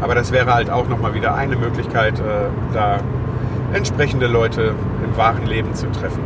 Aber 0.00 0.14
das 0.14 0.30
wäre 0.30 0.54
halt 0.54 0.70
auch 0.70 0.88
nochmal 0.88 1.14
wieder 1.14 1.34
eine 1.34 1.56
Möglichkeit, 1.56 2.20
äh, 2.20 2.50
da 2.72 2.98
entsprechende 3.72 4.28
Leute 4.28 4.76
im 5.04 5.16
wahren 5.16 5.44
Leben 5.44 5.74
zu 5.74 5.90
treffen. 5.90 6.22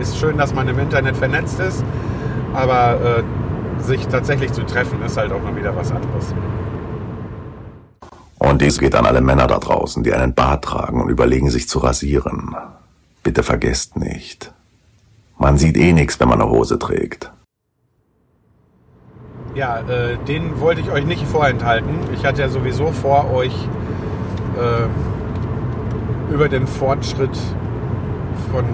Ist 0.00 0.16
schön, 0.16 0.38
dass 0.38 0.54
man 0.54 0.66
im 0.66 0.78
Internet 0.78 1.18
vernetzt 1.18 1.60
ist, 1.60 1.84
aber 2.54 2.94
äh, 2.94 3.82
sich 3.82 4.08
tatsächlich 4.08 4.54
zu 4.54 4.64
treffen, 4.64 5.02
ist 5.04 5.18
halt 5.18 5.30
auch 5.30 5.42
noch 5.42 5.56
wieder 5.56 5.76
was 5.76 5.92
anderes. 5.92 6.34
Und 8.48 8.62
dies 8.62 8.78
geht 8.78 8.94
an 8.94 9.04
alle 9.04 9.20
Männer 9.20 9.46
da 9.46 9.58
draußen, 9.58 10.02
die 10.02 10.14
einen 10.14 10.32
Bart 10.32 10.64
tragen 10.64 11.02
und 11.02 11.10
überlegen, 11.10 11.50
sich 11.50 11.68
zu 11.68 11.80
rasieren. 11.80 12.56
Bitte 13.22 13.42
vergesst 13.42 13.98
nicht. 13.98 14.54
Man 15.36 15.58
sieht 15.58 15.76
eh 15.76 15.92
nichts, 15.92 16.18
wenn 16.18 16.28
man 16.28 16.40
eine 16.40 16.50
Hose 16.50 16.78
trägt. 16.78 17.30
Ja, 19.54 19.80
äh, 19.80 20.16
den 20.26 20.60
wollte 20.60 20.80
ich 20.80 20.90
euch 20.90 21.04
nicht 21.04 21.26
vorenthalten. 21.26 21.90
Ich 22.14 22.24
hatte 22.24 22.40
ja 22.40 22.48
sowieso 22.48 22.90
vor, 22.90 23.30
euch 23.32 23.52
äh, 24.56 26.32
über 26.32 26.48
den 26.48 26.66
Fortschritt 26.66 27.36
von 28.50 28.64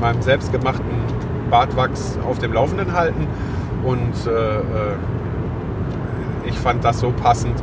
meinem 0.00 0.20
selbstgemachten 0.20 0.84
Bartwachs 1.50 2.18
auf 2.28 2.38
dem 2.40 2.52
Laufenden 2.52 2.92
halten. 2.92 3.26
Und 3.84 4.26
äh, 4.26 4.58
äh 4.58 4.96
ich 6.46 6.58
fand 6.58 6.84
das 6.84 7.00
so 7.00 7.10
passend. 7.10 7.54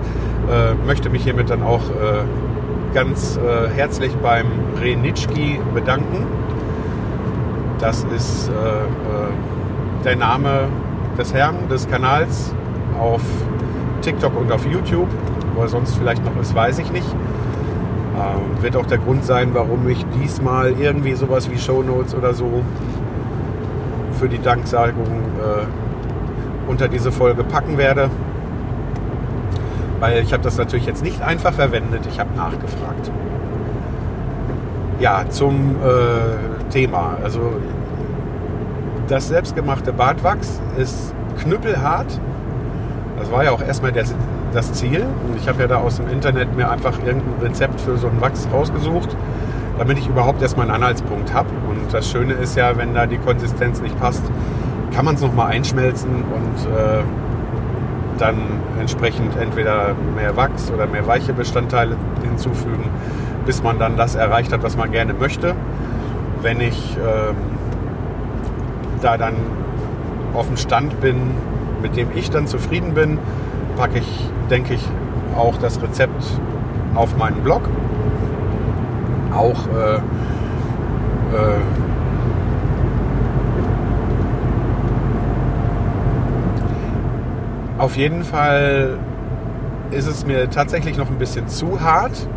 Äh, 0.49 0.73
möchte 0.85 1.09
mich 1.09 1.23
hiermit 1.23 1.49
dann 1.49 1.63
auch 1.63 1.89
äh, 1.89 2.93
ganz 2.93 3.39
herzlich 3.73 4.13
beim 4.17 4.47
Renitschki 4.81 5.61
bedanken. 5.73 6.25
Das 7.79 8.05
ist 8.13 8.51
der 10.03 10.17
Name 10.17 10.67
des 11.17 11.33
Herrn 11.33 11.69
des 11.69 11.87
Kanals 11.87 12.53
auf 12.99 13.21
TikTok 14.01 14.37
und 14.37 14.51
auf 14.51 14.65
YouTube. 14.65 15.07
Wo 15.55 15.61
er 15.61 15.69
sonst 15.69 15.95
vielleicht 15.95 16.25
noch 16.25 16.35
ist, 16.41 16.53
weiß 16.53 16.79
ich 16.79 16.91
nicht. 16.91 17.07
Ähm, 18.21 18.61
wird 18.61 18.75
auch 18.75 18.85
der 18.85 18.97
Grund 18.97 19.25
sein, 19.25 19.51
warum 19.53 19.87
ich 19.87 20.05
diesmal 20.21 20.73
irgendwie 20.77 21.13
sowas 21.13 21.49
wie 21.49 21.57
Shownotes 21.57 22.13
oder 22.13 22.33
so 22.33 22.61
für 24.19 24.27
die 24.29 24.39
Danksagung 24.39 25.07
äh, 25.07 26.69
unter 26.69 26.87
diese 26.87 27.11
Folge 27.11 27.43
packen 27.43 27.77
werde. 27.77 28.09
Weil 30.01 30.21
ich 30.21 30.33
habe 30.33 30.43
das 30.43 30.57
natürlich 30.57 30.85
jetzt 30.85 31.03
nicht 31.03 31.21
einfach 31.21 31.53
verwendet, 31.53 32.05
ich 32.11 32.19
habe 32.19 32.35
nachgefragt. 32.35 33.09
Ja, 34.99 35.23
zum 35.29 35.77
äh, 35.77 36.69
Thema. 36.69 37.17
Also 37.23 37.53
das 39.07 39.29
selbstgemachte 39.29 39.93
Bartwachs 39.93 40.59
ist 40.77 41.13
knüppelhart 41.39 42.19
das 43.21 43.31
war 43.31 43.43
ja 43.43 43.51
auch 43.51 43.61
erstmal 43.61 43.91
das, 43.91 44.15
das 44.51 44.73
Ziel. 44.73 45.05
Und 45.27 45.37
ich 45.37 45.47
habe 45.47 45.61
ja 45.61 45.67
da 45.67 45.77
aus 45.77 45.97
dem 45.97 46.09
Internet 46.09 46.55
mir 46.55 46.69
einfach 46.69 46.97
irgendein 47.05 47.41
Rezept 47.41 47.79
für 47.79 47.97
so 47.97 48.07
ein 48.07 48.19
Wachs 48.19 48.47
rausgesucht, 48.51 49.15
damit 49.77 49.99
ich 49.99 50.07
überhaupt 50.07 50.41
erstmal 50.41 50.65
einen 50.65 50.75
Anhaltspunkt 50.75 51.31
habe. 51.33 51.49
Und 51.69 51.93
das 51.93 52.09
Schöne 52.09 52.33
ist 52.33 52.55
ja, 52.55 52.75
wenn 52.77 52.95
da 52.95 53.05
die 53.05 53.17
Konsistenz 53.17 53.79
nicht 53.79 53.97
passt, 53.99 54.23
kann 54.93 55.05
man 55.05 55.15
es 55.15 55.21
nochmal 55.21 55.51
einschmelzen 55.51 56.09
und 56.09 56.75
äh, 56.75 57.03
dann 58.17 58.37
entsprechend 58.79 59.35
entweder 59.35 59.95
mehr 60.15 60.35
Wachs 60.35 60.71
oder 60.71 60.87
mehr 60.87 61.07
weiche 61.07 61.33
Bestandteile 61.33 61.95
hinzufügen, 62.23 62.89
bis 63.45 63.63
man 63.63 63.79
dann 63.79 63.97
das 63.97 64.15
erreicht 64.15 64.53
hat, 64.53 64.63
was 64.63 64.77
man 64.77 64.91
gerne 64.91 65.13
möchte. 65.13 65.55
Wenn 66.41 66.59
ich 66.59 66.97
ähm, 66.97 67.35
da 69.01 69.17
dann 69.17 69.35
auf 70.33 70.47
dem 70.47 70.57
Stand 70.57 70.99
bin, 71.01 71.17
mit 71.81 71.95
dem 71.95 72.07
ich 72.15 72.29
dann 72.29 72.47
zufrieden 72.47 72.93
bin, 72.93 73.17
packe 73.77 73.99
ich, 73.99 74.29
denke 74.49 74.73
ich, 74.75 74.87
auch 75.35 75.57
das 75.57 75.81
Rezept 75.81 76.23
auf 76.95 77.17
meinen 77.17 77.41
Blog. 77.43 77.63
Auch 79.33 79.67
äh, 79.67 79.95
äh, 79.95 81.59
auf 87.81 87.97
jeden 87.97 88.23
Fall 88.23 88.97
ist 89.91 90.07
es 90.07 90.25
mir 90.25 90.49
tatsächlich 90.49 90.97
noch 90.97 91.09
ein 91.09 91.17
bisschen 91.17 91.47
zu 91.49 91.81
hart. 91.81 92.27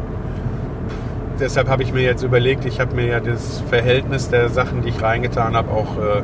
Deshalb 1.39 1.69
habe 1.69 1.83
ich 1.83 1.93
mir 1.93 2.03
jetzt 2.03 2.23
überlegt, 2.23 2.65
ich 2.65 2.81
habe 2.81 2.95
mir 2.97 3.07
ja 3.07 3.21
das 3.21 3.63
Verhältnis 3.69 4.29
der 4.29 4.49
Sachen, 4.49 4.83
die 4.83 4.89
ich 4.89 5.03
reingetan 5.03 5.55
habe, 5.55 5.71
auch 5.71 5.99
äh, 5.99 6.23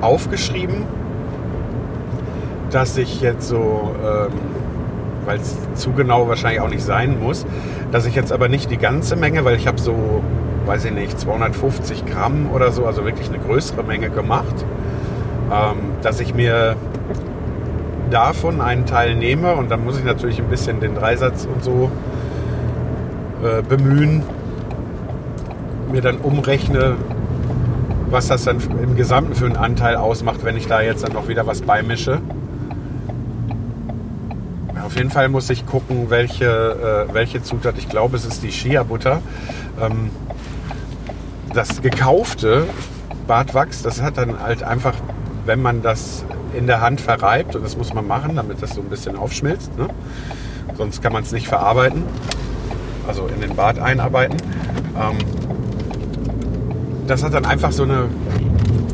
aufgeschrieben 0.00 0.84
dass 2.70 2.96
ich 2.96 3.20
jetzt 3.20 3.48
so, 3.48 3.94
ähm, 4.04 4.32
weil 5.24 5.38
es 5.38 5.56
zu 5.74 5.92
genau 5.92 6.28
wahrscheinlich 6.28 6.60
auch 6.60 6.68
nicht 6.68 6.84
sein 6.84 7.20
muss, 7.20 7.46
dass 7.92 8.06
ich 8.06 8.14
jetzt 8.14 8.32
aber 8.32 8.48
nicht 8.48 8.70
die 8.70 8.76
ganze 8.76 9.16
Menge, 9.16 9.44
weil 9.44 9.56
ich 9.56 9.66
habe 9.66 9.80
so, 9.80 10.22
weiß 10.66 10.84
ich 10.86 10.92
nicht, 10.92 11.18
250 11.18 12.06
Gramm 12.06 12.50
oder 12.52 12.72
so, 12.72 12.86
also 12.86 13.04
wirklich 13.04 13.28
eine 13.28 13.38
größere 13.38 13.82
Menge 13.82 14.10
gemacht, 14.10 14.64
ähm, 15.50 15.78
dass 16.02 16.20
ich 16.20 16.34
mir 16.34 16.76
davon 18.16 18.62
einen 18.62 18.86
Teil 18.86 19.14
nehme 19.14 19.52
und 19.52 19.70
dann 19.70 19.84
muss 19.84 19.98
ich 19.98 20.04
natürlich 20.04 20.38
ein 20.38 20.48
bisschen 20.48 20.80
den 20.80 20.94
Dreisatz 20.94 21.44
und 21.44 21.62
so 21.62 21.90
äh, 23.44 23.60
bemühen, 23.60 24.22
mir 25.92 26.00
dann 26.00 26.16
umrechne, 26.16 26.96
was 28.08 28.28
das 28.28 28.44
dann 28.44 28.58
im 28.82 28.96
Gesamten 28.96 29.34
für 29.34 29.44
einen 29.44 29.58
Anteil 29.58 29.96
ausmacht, 29.96 30.44
wenn 30.44 30.56
ich 30.56 30.66
da 30.66 30.80
jetzt 30.80 31.04
dann 31.04 31.12
noch 31.12 31.28
wieder 31.28 31.46
was 31.46 31.60
beimische. 31.60 32.22
Auf 34.82 34.96
jeden 34.96 35.10
Fall 35.10 35.28
muss 35.28 35.50
ich 35.50 35.66
gucken, 35.66 36.08
welche, 36.08 37.06
äh, 37.10 37.12
welche 37.12 37.42
Zutat, 37.42 37.76
ich 37.76 37.90
glaube, 37.90 38.16
es 38.16 38.24
ist 38.24 38.42
die 38.42 38.50
Shea-Butter. 38.50 39.20
Ähm, 39.78 40.08
das 41.52 41.82
gekaufte 41.82 42.64
Bartwachs, 43.26 43.82
das 43.82 44.00
hat 44.00 44.16
dann 44.16 44.40
halt 44.40 44.62
einfach, 44.62 44.94
wenn 45.44 45.60
man 45.60 45.82
das 45.82 46.24
in 46.56 46.66
der 46.66 46.80
Hand 46.80 47.00
verreibt, 47.00 47.54
und 47.56 47.64
das 47.64 47.76
muss 47.76 47.92
man 47.92 48.06
machen, 48.06 48.36
damit 48.36 48.62
das 48.62 48.74
so 48.74 48.80
ein 48.80 48.88
bisschen 48.88 49.16
aufschmilzt, 49.16 49.76
ne? 49.78 49.88
sonst 50.76 51.02
kann 51.02 51.12
man 51.12 51.22
es 51.22 51.32
nicht 51.32 51.48
verarbeiten, 51.48 52.02
also 53.06 53.28
in 53.32 53.40
den 53.40 53.54
Bart 53.54 53.78
einarbeiten. 53.78 54.36
Ähm, 54.96 55.18
das 57.06 57.22
hat 57.22 57.34
dann 57.34 57.44
einfach 57.44 57.72
so 57.72 57.84
eine 57.84 58.08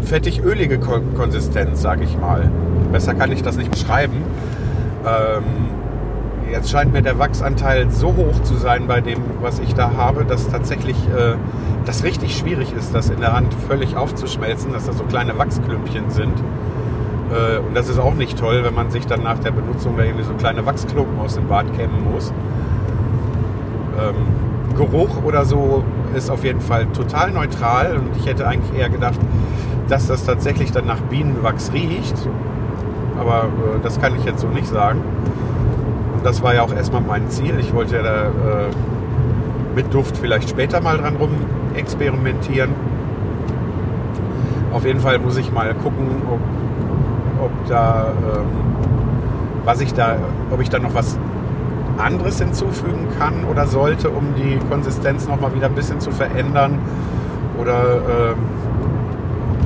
fettig-ölige 0.04 0.78
Konsistenz, 0.78 1.80
sage 1.80 2.04
ich 2.04 2.18
mal. 2.18 2.50
Besser 2.92 3.14
kann 3.14 3.32
ich 3.32 3.42
das 3.42 3.56
nicht 3.56 3.70
beschreiben. 3.70 4.22
Ähm, 5.06 5.70
jetzt 6.50 6.70
scheint 6.70 6.92
mir 6.92 7.02
der 7.02 7.18
Wachsanteil 7.18 7.90
so 7.90 8.14
hoch 8.14 8.42
zu 8.42 8.54
sein 8.56 8.86
bei 8.86 9.00
dem, 9.00 9.18
was 9.40 9.58
ich 9.58 9.74
da 9.74 9.92
habe, 9.96 10.24
dass 10.24 10.48
tatsächlich 10.48 10.96
äh, 11.08 11.36
das 11.86 12.04
richtig 12.04 12.36
schwierig 12.36 12.74
ist, 12.74 12.94
das 12.94 13.08
in 13.08 13.20
der 13.20 13.32
Hand 13.32 13.54
völlig 13.66 13.96
aufzuschmelzen, 13.96 14.72
dass 14.72 14.86
da 14.86 14.92
so 14.92 15.04
kleine 15.04 15.38
Wachsklümpchen 15.38 16.10
sind. 16.10 16.34
Äh, 17.32 17.58
und 17.58 17.74
das 17.74 17.88
ist 17.88 17.98
auch 17.98 18.14
nicht 18.14 18.38
toll, 18.38 18.62
wenn 18.62 18.74
man 18.74 18.90
sich 18.90 19.06
dann 19.06 19.22
nach 19.22 19.38
der 19.38 19.52
Benutzung 19.52 19.96
da 19.96 20.04
irgendwie 20.04 20.24
so 20.24 20.34
kleine 20.34 20.64
Wachsklumpen 20.66 21.18
aus 21.18 21.34
dem 21.34 21.48
Bad 21.48 21.72
kämmen 21.76 22.12
muss. 22.12 22.32
Ähm, 23.98 24.76
Geruch 24.76 25.22
oder 25.24 25.44
so 25.44 25.82
ist 26.14 26.30
auf 26.30 26.44
jeden 26.44 26.60
Fall 26.60 26.86
total 26.86 27.30
neutral 27.30 27.96
und 27.96 28.16
ich 28.16 28.26
hätte 28.26 28.46
eigentlich 28.46 28.78
eher 28.78 28.88
gedacht, 28.88 29.18
dass 29.88 30.06
das 30.06 30.24
tatsächlich 30.24 30.72
dann 30.72 30.86
nach 30.86 31.00
Bienenwachs 31.00 31.72
riecht. 31.72 32.16
Aber 33.18 33.44
äh, 33.44 33.80
das 33.82 34.00
kann 34.00 34.14
ich 34.16 34.24
jetzt 34.24 34.40
so 34.40 34.48
nicht 34.48 34.66
sagen. 34.66 35.00
Und 36.14 36.24
das 36.24 36.42
war 36.42 36.54
ja 36.54 36.62
auch 36.62 36.74
erstmal 36.74 37.02
mein 37.02 37.28
Ziel. 37.30 37.58
Ich 37.58 37.74
wollte 37.74 37.96
ja 37.96 38.02
da 38.02 38.22
äh, 38.24 38.70
mit 39.74 39.92
Duft 39.92 40.16
vielleicht 40.16 40.50
später 40.50 40.80
mal 40.80 40.98
dran 40.98 41.16
rum 41.16 41.30
experimentieren. 41.74 42.70
Auf 44.72 44.86
jeden 44.86 45.00
Fall 45.00 45.18
muss 45.18 45.36
ich 45.36 45.52
mal 45.52 45.74
gucken, 45.74 46.22
ob, 46.30 46.40
ob 47.42 47.50
da, 47.68 48.12
ähm, 48.22 48.46
was 49.64 49.80
ich 49.80 49.92
da, 49.94 50.16
ob 50.50 50.60
ich 50.60 50.70
da 50.70 50.78
noch 50.78 50.94
was 50.94 51.18
anderes 51.98 52.38
hinzufügen 52.38 53.08
kann 53.18 53.44
oder 53.50 53.66
sollte, 53.66 54.10
um 54.10 54.34
die 54.36 54.58
Konsistenz 54.68 55.28
noch 55.28 55.40
mal 55.40 55.54
wieder 55.54 55.66
ein 55.66 55.74
bisschen 55.74 56.00
zu 56.00 56.10
verändern 56.10 56.78
oder 57.58 57.96
ähm, 57.96 58.38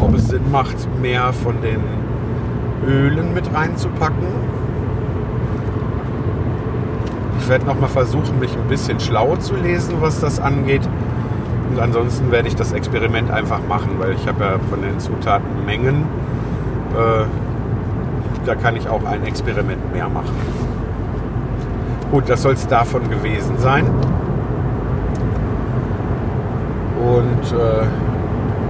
ob 0.00 0.14
es 0.14 0.28
Sinn 0.28 0.50
macht, 0.50 0.76
mehr 1.00 1.32
von 1.32 1.60
den 1.62 1.80
Ölen 2.86 3.32
mit 3.32 3.52
reinzupacken. 3.54 4.26
Ich 7.38 7.48
werde 7.48 7.64
noch 7.66 7.78
mal 7.80 7.88
versuchen, 7.88 8.38
mich 8.40 8.52
ein 8.56 8.68
bisschen 8.68 9.00
schlau 9.00 9.36
zu 9.36 9.54
lesen, 9.54 9.94
was 10.00 10.20
das 10.20 10.40
angeht. 10.40 10.86
Und 11.70 11.80
ansonsten 11.80 12.30
werde 12.30 12.48
ich 12.48 12.56
das 12.56 12.72
Experiment 12.72 13.30
einfach 13.30 13.60
machen, 13.68 13.92
weil 13.98 14.12
ich 14.12 14.26
habe 14.26 14.44
ja 14.44 14.58
von 14.68 14.82
den 14.82 14.98
Zutaten 14.98 15.64
Mengen. 15.64 16.04
Äh, 16.94 17.24
da 18.46 18.54
kann 18.54 18.76
ich 18.76 18.88
auch 18.88 19.04
ein 19.04 19.24
Experiment 19.24 19.92
mehr 19.92 20.08
machen. 20.08 20.34
Gut, 22.12 22.28
das 22.28 22.42
soll 22.42 22.54
es 22.54 22.66
davon 22.68 23.10
gewesen 23.10 23.58
sein. 23.58 23.84
Und 27.02 27.52
äh, 27.52 27.86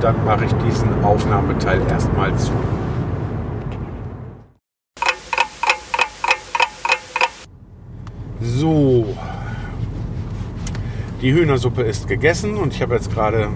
dann 0.01 0.25
mache 0.25 0.47
ich 0.47 0.53
diesen 0.55 1.05
Aufnahmeteil 1.05 1.81
erstmal 1.91 2.35
zu. 2.37 2.53
So, 8.41 9.07
die 11.21 11.33
Hühnersuppe 11.33 11.83
ist 11.83 12.09
gegessen 12.09 12.57
und 12.57 12.73
ich 12.73 12.81
habe 12.81 12.95
jetzt 12.95 13.13
gerade 13.13 13.49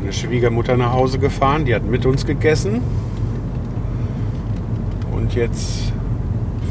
eine 0.00 0.12
Schwiegermutter 0.12 0.76
nach 0.76 0.92
Hause 0.92 1.18
gefahren, 1.18 1.64
die 1.64 1.74
hat 1.74 1.84
mit 1.84 2.06
uns 2.06 2.26
gegessen. 2.26 2.82
Und 5.22 5.34
jetzt 5.34 5.92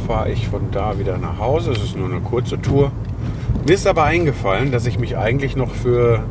fahre 0.06 0.30
ich 0.30 0.50
von 0.50 0.72
da 0.72 1.00
wieder 1.00 1.18
nach 1.18 1.40
Hause. 1.40 1.72
Es 1.72 1.82
ist 1.82 1.96
nur 1.96 2.10
eine 2.10 2.20
kurze 2.20 2.62
Tour. 2.62 2.92
Mir 3.66 3.76
ist 3.76 3.88
aber 3.88 4.04
eingefallen, 4.04 4.74
dass 4.74 4.86
ich 4.86 5.00
mich 5.00 5.18
eigentlich 5.18 5.56
noch 5.56 5.72
für 5.72 6.26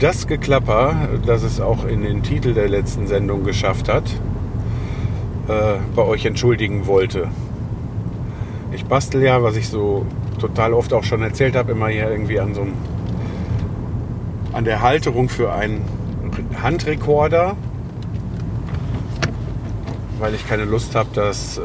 das 0.00 0.26
Geklapper, 0.26 0.96
das 1.24 1.44
es 1.44 1.60
auch 1.60 1.84
in 1.84 2.02
den 2.02 2.24
Titel 2.24 2.54
der 2.54 2.68
letzten 2.68 3.06
Sendung 3.06 3.44
geschafft 3.44 3.88
hat, 3.88 4.10
äh, 5.46 5.78
bei 5.94 6.02
euch 6.02 6.26
entschuldigen 6.26 6.88
wollte. 6.88 7.28
Ich 8.72 8.86
bastel 8.86 9.22
ja, 9.22 9.40
was 9.40 9.54
ich 9.54 9.68
so 9.68 10.06
total 10.40 10.74
oft 10.74 10.92
auch 10.92 11.04
schon 11.04 11.22
erzählt 11.22 11.54
habe, 11.54 11.70
immer 11.70 11.86
hier 11.86 12.10
irgendwie 12.10 12.40
an 12.40 12.52
so 12.52 12.62
einem, 12.62 12.74
an 14.52 14.64
der 14.64 14.82
Halterung 14.82 15.28
für 15.28 15.52
einen 15.52 15.84
Handrekorder, 16.60 17.54
weil 20.18 20.34
ich 20.34 20.48
keine 20.48 20.64
Lust 20.64 20.94
habe, 20.94 21.08
dass, 21.14 21.58
äh, 21.58 21.62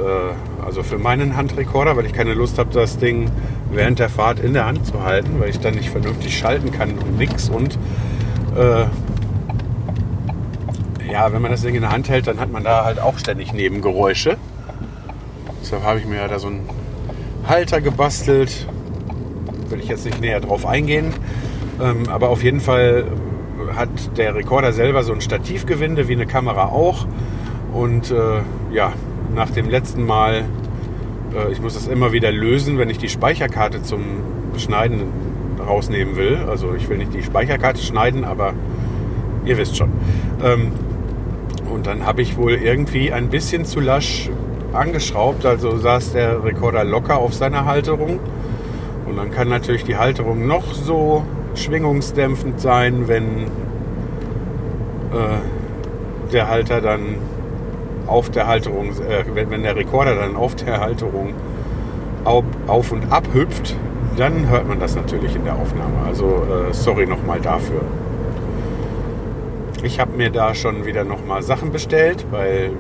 also 0.66 0.84
für 0.84 0.98
meinen 0.98 1.36
Handrekorder, 1.36 1.98
weil 1.98 2.06
ich 2.06 2.14
keine 2.14 2.34
Lust 2.34 2.60
habe, 2.60 2.72
das 2.74 2.98
Ding 2.98 3.30
während 3.72 4.00
der 4.00 4.10
Fahrt 4.10 4.40
in 4.40 4.54
der 4.54 4.66
Hand 4.66 4.86
zu 4.86 5.04
halten, 5.04 5.40
weil 5.40 5.50
ich 5.50 5.60
dann 5.60 5.76
nicht 5.76 5.90
vernünftig 5.90 6.38
schalten 6.38 6.72
kann 6.72 6.98
und 6.98 7.18
nix 7.18 7.50
und 7.50 7.78
äh, 8.56 8.86
ja, 11.12 11.32
wenn 11.32 11.42
man 11.42 11.52
das 11.52 11.62
Ding 11.62 11.76
in 11.76 11.82
der 11.82 11.92
Hand 11.92 12.10
hält, 12.10 12.28
dann 12.28 12.40
hat 12.40 12.52
man 12.52 12.64
da 12.64 12.86
halt 12.86 13.00
auch 13.00 13.20
ständig 13.20 13.54
Nebengeräusche. 13.54 14.38
Deshalb 15.62 15.84
habe 15.84 16.00
ich 16.00 16.06
mir 16.06 16.28
da 16.28 16.40
so 16.40 16.48
einen 16.48 16.68
Halter 17.48 17.82
gebastelt. 17.82 18.68
Will 19.70 19.80
ich 19.80 19.88
jetzt 19.88 20.06
nicht 20.06 20.22
näher 20.22 20.40
drauf 20.40 20.66
eingehen. 20.66 21.14
Ähm, 21.82 22.10
aber 22.10 22.30
auf 22.30 22.44
jeden 22.44 22.62
Fall 22.62 23.06
hat 23.76 24.18
der 24.18 24.36
Rekorder 24.36 24.74
selber 24.74 25.04
so 25.04 25.14
ein 25.14 25.22
Stativgewinde, 25.22 26.08
wie 26.08 26.14
eine 26.14 26.26
Kamera 26.26 26.66
auch. 26.66 27.06
Und 27.74 28.12
äh, 28.12 28.42
ja, 28.72 28.94
nach 29.34 29.50
dem 29.50 29.70
letzten 29.70 30.06
Mal, 30.06 30.44
äh, 31.36 31.52
ich 31.52 31.62
muss 31.62 31.74
das 31.74 31.88
immer 31.88 32.12
wieder 32.12 32.32
lösen, 32.32 32.78
wenn 32.78 32.90
ich 32.90 33.00
die 33.00 33.10
Speicherkarte 33.10 33.82
zum 33.82 34.02
Schneiden 34.58 35.02
rausnehmen 35.60 36.16
will. 36.16 36.38
Also 36.48 36.74
ich 36.76 36.88
will 36.90 36.98
nicht 36.98 37.14
die 37.14 37.24
Speicherkarte 37.24 37.82
schneiden, 37.82 38.26
aber 38.26 38.54
ihr 39.46 39.58
wisst 39.58 39.76
schon. 39.76 39.92
Ähm, 40.44 40.72
und 41.74 41.88
dann 41.88 42.06
habe 42.06 42.22
ich 42.22 42.38
wohl 42.38 42.54
irgendwie 42.54 43.12
ein 43.12 43.30
bisschen 43.30 43.66
zu 43.66 43.80
lasch 43.80 44.30
angeschraubt, 44.74 45.46
also 45.46 45.78
saß 45.78 46.14
der 46.14 46.44
Rekorder 46.44 46.84
locker 46.84 47.18
auf 47.18 47.34
seiner 47.34 47.66
Halterung. 47.66 48.20
Und 49.08 49.18
dann 49.18 49.32
kann 49.32 49.50
natürlich 49.50 49.84
die 49.84 49.98
Halterung 49.98 50.46
noch 50.48 50.74
so 50.74 51.24
schwingungsdämpfend 51.56 52.60
sein, 52.60 53.08
wenn 53.08 53.46
äh, 55.14 55.40
der 56.32 56.48
Halter 56.48 56.82
dann 56.82 57.18
auf 58.08 58.30
der 58.30 58.48
Halterung, 58.48 58.90
äh, 58.90 59.24
wenn, 59.34 59.50
wenn 59.50 59.64
der 59.64 59.76
Rekorder 59.76 60.16
dann 60.16 60.36
auf 60.36 60.56
der 60.56 60.80
Halterung 60.80 61.34
auf, 62.24 62.44
auf 62.68 62.92
und 62.92 63.12
ab 63.12 63.28
hüpft, 63.34 63.76
dann 64.18 64.50
hört 64.50 64.68
man 64.68 64.80
das 64.80 64.96
natürlich 64.96 65.36
in 65.36 65.44
der 65.44 65.56
Aufnahme. 65.56 66.06
Also 66.06 66.26
äh, 66.26 66.74
sorry 66.74 67.06
nochmal 67.06 67.40
dafür. 67.40 67.82
Ich 69.84 70.00
habe 70.00 70.16
mir 70.16 70.30
da 70.30 70.56
schon 70.56 70.86
wieder 70.86 71.04
nochmal 71.04 71.44
Sachen 71.44 71.72
bestellt, 71.72 72.26
weil 72.32 72.72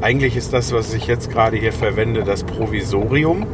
eigentlich 0.00 0.36
ist 0.36 0.52
das, 0.52 0.72
was 0.72 0.94
ich 0.94 1.06
jetzt 1.06 1.30
gerade 1.30 1.58
hier 1.58 1.74
verwende, 1.74 2.22
das 2.24 2.44
Provisorium, 2.44 3.46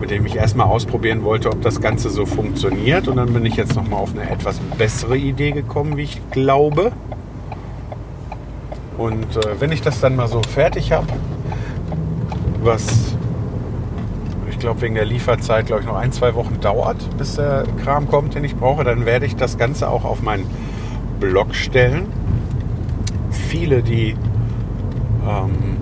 mit 0.00 0.10
dem 0.10 0.26
ich 0.26 0.34
erstmal 0.34 0.66
ausprobieren 0.66 1.22
wollte, 1.22 1.50
ob 1.50 1.62
das 1.62 1.80
Ganze 1.80 2.10
so 2.10 2.26
funktioniert. 2.26 3.06
Und 3.06 3.16
dann 3.16 3.32
bin 3.32 3.46
ich 3.46 3.54
jetzt 3.54 3.76
nochmal 3.76 4.00
auf 4.00 4.12
eine 4.12 4.28
etwas 4.28 4.58
bessere 4.76 5.16
Idee 5.16 5.52
gekommen, 5.52 5.96
wie 5.96 6.02
ich 6.02 6.20
glaube. 6.32 6.90
Und 9.00 9.34
äh, 9.34 9.58
wenn 9.58 9.72
ich 9.72 9.80
das 9.80 9.98
dann 10.00 10.14
mal 10.14 10.28
so 10.28 10.42
fertig 10.42 10.92
habe, 10.92 11.06
was 12.62 13.16
ich 14.50 14.58
glaube 14.58 14.82
wegen 14.82 14.94
der 14.94 15.06
Lieferzeit, 15.06 15.64
glaube 15.64 15.80
ich, 15.80 15.86
noch 15.86 15.96
ein, 15.96 16.12
zwei 16.12 16.34
Wochen 16.34 16.60
dauert, 16.60 16.98
bis 17.16 17.36
der 17.36 17.64
Kram 17.82 18.08
kommt, 18.08 18.34
den 18.34 18.44
ich 18.44 18.56
brauche, 18.56 18.84
dann 18.84 19.06
werde 19.06 19.24
ich 19.24 19.36
das 19.36 19.56
Ganze 19.56 19.88
auch 19.88 20.04
auf 20.04 20.20
meinen 20.20 20.44
Blog 21.18 21.54
stellen. 21.54 22.12
Viele, 23.30 23.82
die 23.82 24.16
ähm, 25.26 25.78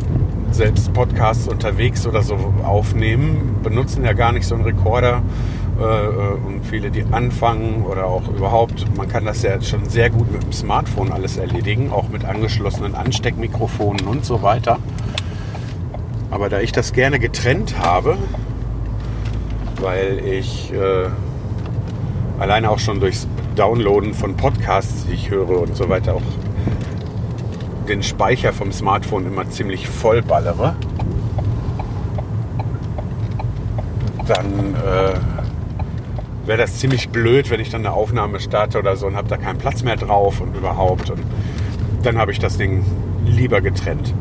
selbst 0.53 0.93
Podcasts 0.93 1.49
unterwegs 1.49 2.07
oder 2.07 2.23
so 2.23 2.37
aufnehmen, 2.63 3.57
benutzen 3.65 4.05
ja 4.05 4.13
gar 4.13 4.31
nicht 4.31 4.47
so 4.47 4.55
einen 4.55 4.63
Rekorder. 4.63 5.23
Äh, 5.79 5.83
äh, 5.83 6.09
und 6.45 6.67
viele, 6.67 6.91
die 6.91 7.05
anfangen 7.13 7.85
oder 7.85 8.07
auch 8.07 8.27
überhaupt, 8.29 8.85
man 8.97 9.09
kann 9.09 9.25
das 9.25 9.43
ja 9.43 9.61
schon 9.63 9.89
sehr 9.89 10.11
gut 10.11 10.33
mit 10.33 10.43
dem 10.43 10.53
Smartphone 10.53 11.13
alles 11.13 11.37
erledigen, 11.37 11.93
auch 11.93 12.09
mit 12.09 12.25
angeschlossenen 12.25 12.97
Ansteckmikrofonen 12.97 14.07
und 14.09 14.25
so 14.25 14.43
weiter. 14.43 14.79
Aber 16.31 16.49
da 16.49 16.61
ich 16.61 16.73
das 16.73 16.93
gerne 16.93 17.21
getrennt 17.21 17.79
habe, 17.79 18.19
weil 19.81 20.19
ich 20.19 20.73
äh, 20.73 21.07
alleine 22.41 22.71
auch 22.71 22.81
schon 22.81 22.99
durchs 22.99 23.29
Downloaden 23.55 24.15
von 24.15 24.37
Podcasts, 24.37 25.07
die 25.07 25.15
ich 25.15 25.31
höre 25.31 25.61
und 25.61 25.77
so 25.77 25.89
weiter, 25.89 26.15
auch 26.15 26.23
den 27.89 28.03
Speicher 28.03 28.53
vom 28.53 28.73
Smartphone 28.73 29.27
immer 29.27 29.49
ziemlich 29.49 29.89
vollballere, 29.89 30.75
dann 34.27 34.75
äh, 34.75 35.38
wäre 36.49 36.59
das 36.59 36.79
ziemlich 36.79 37.11
blöd, 37.11 37.51
wenn 37.51 37.61
ich 37.61 37.69
dann 37.69 37.85
eine 37.85 37.95
Aufnahme 37.95 38.41
starte 38.41 38.79
oder 38.79 38.97
so 38.97 39.07
und 39.07 39.17
habe 39.17 39.29
da 39.29 39.37
keinen 39.37 39.59
Platz 39.59 39.83
mehr 39.83 39.97
drauf 39.97 40.41
und 40.41 40.57
überhaupt. 40.57 41.11
Und 41.11 41.23
dann 42.03 42.17
habe 42.17 42.33
ich 42.33 42.39
das 42.39 42.57
Ding 42.57 42.85
lieber 43.27 43.61
getrennt. 43.61 44.15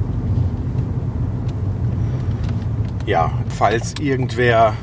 Ja, 3.06 3.32
falls 3.48 3.96
irgendwer 4.02 4.74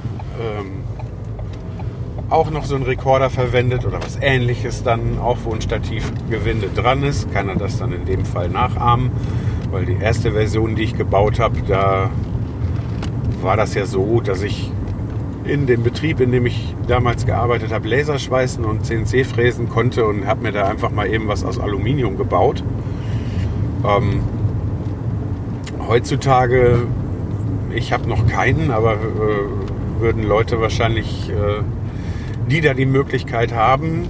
ähm, 0.41 0.85
auch 2.31 2.51
noch 2.51 2.65
so 2.65 2.77
einen 2.77 2.85
Rekorder 2.85 3.29
verwendet 3.29 3.85
oder 3.85 4.03
was 4.03 4.19
ähnliches 4.23 4.83
dann, 4.83 5.19
auch 5.19 5.37
wo 5.45 5.53
ein 5.53 5.61
Stativgewinde 5.61 6.71
dran 6.75 7.03
ist, 7.03 7.31
kann 7.35 7.51
er 7.51 7.57
das 7.57 7.77
dann 7.79 7.93
in 7.93 8.07
dem 8.07 8.25
Fall 8.25 8.49
nachahmen. 8.49 9.11
Weil 9.71 9.85
die 9.85 9.99
erste 10.01 10.33
Version, 10.33 10.77
die 10.77 10.85
ich 10.85 10.97
gebaut 10.97 11.39
habe, 11.39 11.61
da 11.69 12.09
war 13.43 13.59
das 13.59 13.75
ja 13.75 13.85
so, 13.85 14.21
dass 14.21 14.41
ich 14.41 14.73
in 15.45 15.67
dem 15.67 15.83
Betrieb, 15.83 16.21
in 16.21 16.33
dem 16.33 16.47
ich 16.47 16.75
damals 16.89 17.27
gearbeitet 17.27 17.73
habe, 17.73 17.89
Laserschweißen 17.89 18.65
und 18.65 18.87
CNC 18.87 19.27
fräsen 19.27 19.69
konnte 19.69 20.07
und 20.07 20.27
habe 20.27 20.43
mir 20.43 20.53
da 20.53 20.67
einfach 20.67 20.91
mal 20.91 21.07
eben 21.07 21.29
was 21.29 21.45
aus 21.45 21.59
Aluminium 21.59 22.17
gebaut. 22.17 22.63
Ähm, 23.85 24.23
heutzutage, 25.87 26.87
ich 27.75 27.93
habe 27.93 28.09
noch 28.09 28.27
keinen, 28.27 28.71
aber 28.71 28.95
äh, 28.95 30.01
würden 30.01 30.27
Leute 30.27 30.61
wahrscheinlich, 30.61 31.31
äh, 31.31 31.63
die 32.51 32.61
da 32.61 32.75
die 32.75 32.87
Möglichkeit 32.87 33.55
haben, 33.55 34.09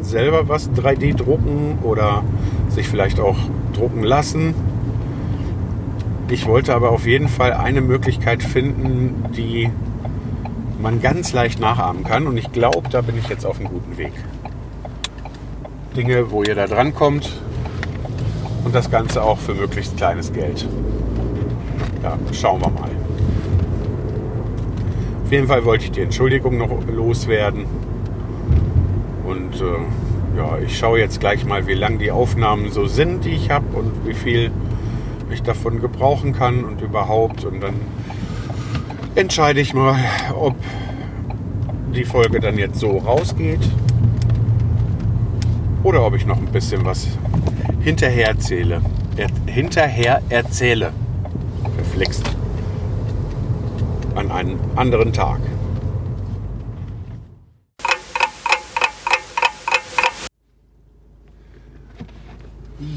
selber 0.00 0.48
was 0.48 0.70
3D 0.70 1.16
drucken 1.16 1.78
oder 1.82 2.24
sich 2.68 2.88
vielleicht 2.88 3.20
auch 3.20 3.36
drucken 3.72 4.02
lassen. 4.02 4.54
Ich 6.28 6.46
wollte 6.46 6.74
aber 6.74 6.90
auf 6.90 7.06
jeden 7.06 7.28
Fall 7.28 7.52
eine 7.52 7.80
Möglichkeit 7.80 8.42
finden, 8.42 9.24
die 9.36 9.70
man 10.80 11.00
ganz 11.00 11.32
leicht 11.32 11.60
nachahmen 11.60 12.04
kann. 12.04 12.26
Und 12.26 12.36
ich 12.36 12.50
glaube, 12.52 12.88
da 12.90 13.00
bin 13.00 13.18
ich 13.18 13.28
jetzt 13.28 13.44
auf 13.44 13.58
einem 13.58 13.68
guten 13.68 13.98
Weg. 13.98 14.12
Dinge, 15.96 16.30
wo 16.30 16.42
ihr 16.42 16.54
da 16.54 16.66
dran 16.66 16.94
kommt 16.94 17.30
und 18.64 18.74
das 18.74 18.90
Ganze 18.90 19.22
auch 19.22 19.38
für 19.38 19.54
möglichst 19.54 19.96
kleines 19.96 20.32
Geld. 20.32 20.66
Ja, 22.02 22.18
schauen 22.32 22.60
wir 22.60 22.70
mal. 22.70 22.90
Auf 25.24 25.32
jeden 25.32 25.48
Fall 25.48 25.64
wollte 25.64 25.84
ich 25.84 25.90
die 25.92 26.00
Entschuldigung 26.00 26.58
noch 26.58 26.70
loswerden. 26.86 27.64
Und 29.24 29.60
äh, 29.60 30.36
ja, 30.36 30.58
ich 30.58 30.78
schaue 30.78 30.98
jetzt 30.98 31.20
gleich 31.20 31.44
mal, 31.44 31.66
wie 31.66 31.74
lang 31.74 31.98
die 31.98 32.10
Aufnahmen 32.10 32.70
so 32.70 32.86
sind, 32.86 33.24
die 33.24 33.30
ich 33.30 33.50
habe 33.50 33.76
und 33.76 34.06
wie 34.06 34.14
viel 34.14 34.50
ich 35.30 35.42
davon 35.42 35.80
gebrauchen 35.80 36.32
kann 36.32 36.64
und 36.64 36.80
überhaupt. 36.80 37.44
Und 37.44 37.60
dann 37.60 37.74
entscheide 39.14 39.60
ich 39.60 39.74
mal, 39.74 39.98
ob 40.34 40.56
die 41.94 42.04
Folge 42.04 42.40
dann 42.40 42.58
jetzt 42.58 42.78
so 42.78 42.98
rausgeht 42.98 43.60
oder 45.82 46.04
ob 46.04 46.14
ich 46.14 46.26
noch 46.26 46.38
ein 46.38 46.46
bisschen 46.52 46.84
was 46.84 47.08
hinterher 47.80 48.28
erzähle. 48.28 48.80
Er, 49.16 49.28
hinterher 49.46 50.22
erzähle. 50.28 50.92
Verflixt. 51.76 52.24
An 54.14 54.30
einem 54.30 54.58
anderen 54.76 55.12
Tag. 55.12 55.40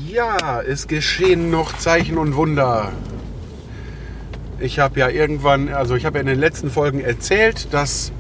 Ja, 0.08 0.62
es 0.62 0.88
geschehen 0.88 1.50
noch 1.50 1.78
Zeichen 1.78 2.18
und 2.18 2.36
Wunder. 2.36 2.92
Ich 4.64 4.80
habe 4.80 4.98
ja 4.98 5.10
irgendwann, 5.10 5.68
also 5.74 5.94
ich 5.94 6.06
habe 6.06 6.20
ja 6.20 6.22
in 6.22 6.28
den 6.28 6.40
letzten 6.40 6.72
Folgen 6.72 7.02
erzählt, 7.02 7.74
dass 7.74 8.14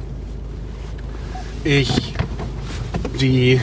ich 1.63 2.15
die 3.21 3.62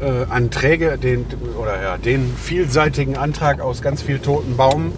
äh, 0.00 0.30
Anträge, 0.30 0.96
den, 0.96 1.26
oder 1.60 1.82
ja, 1.82 1.98
den 1.98 2.32
vielseitigen 2.36 3.16
Antrag 3.16 3.60
aus 3.60 3.82
ganz 3.82 4.00
viel 4.00 4.20
toten 4.20 4.56
Baum 4.56 4.92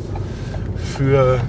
für 0.76 1.40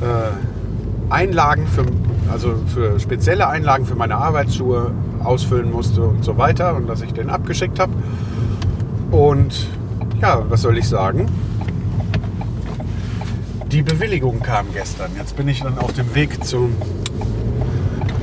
äh, 0.00 1.12
Einlagen, 1.12 1.66
für, 1.66 1.84
also 2.32 2.54
für 2.68 2.98
spezielle 2.98 3.48
Einlagen 3.48 3.84
für 3.84 3.96
meine 3.96 4.16
Arbeitsschuhe 4.16 4.92
ausfüllen 5.22 5.70
musste 5.70 6.04
und 6.04 6.24
so 6.24 6.38
weiter 6.38 6.74
und 6.74 6.86
dass 6.86 7.02
ich 7.02 7.12
den 7.12 7.28
abgeschickt 7.28 7.78
habe. 7.78 7.92
Und 9.10 9.66
ja, 10.22 10.42
was 10.48 10.62
soll 10.62 10.78
ich 10.78 10.88
sagen? 10.88 11.28
Die 13.72 13.80
Bewilligung 13.80 14.40
kam 14.42 14.66
gestern. 14.74 15.12
Jetzt 15.16 15.34
bin 15.34 15.48
ich 15.48 15.62
dann 15.62 15.78
auf 15.78 15.94
dem 15.94 16.14
Weg 16.14 16.44
zum, 16.44 16.76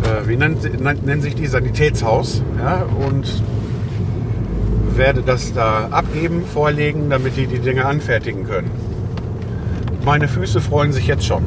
äh, 0.03 0.27
wie 0.27 0.37
nennt, 0.37 0.79
nennt, 0.79 1.03
nennt, 1.03 1.23
sich 1.23 1.33
die, 1.33 1.47
Sanitätshaus. 1.47 2.43
Ja, 2.59 2.83
und 3.07 3.41
werde 4.95 5.23
das 5.23 5.51
da 5.51 5.87
abgeben, 5.89 6.45
vorlegen, 6.45 7.09
damit 7.09 7.35
die 7.35 7.47
die 7.47 7.57
Dinge 7.57 7.85
anfertigen 7.85 8.45
können. 8.45 8.69
Meine 10.05 10.27
Füße 10.27 10.61
freuen 10.61 10.93
sich 10.93 11.07
jetzt 11.07 11.25
schon. 11.25 11.43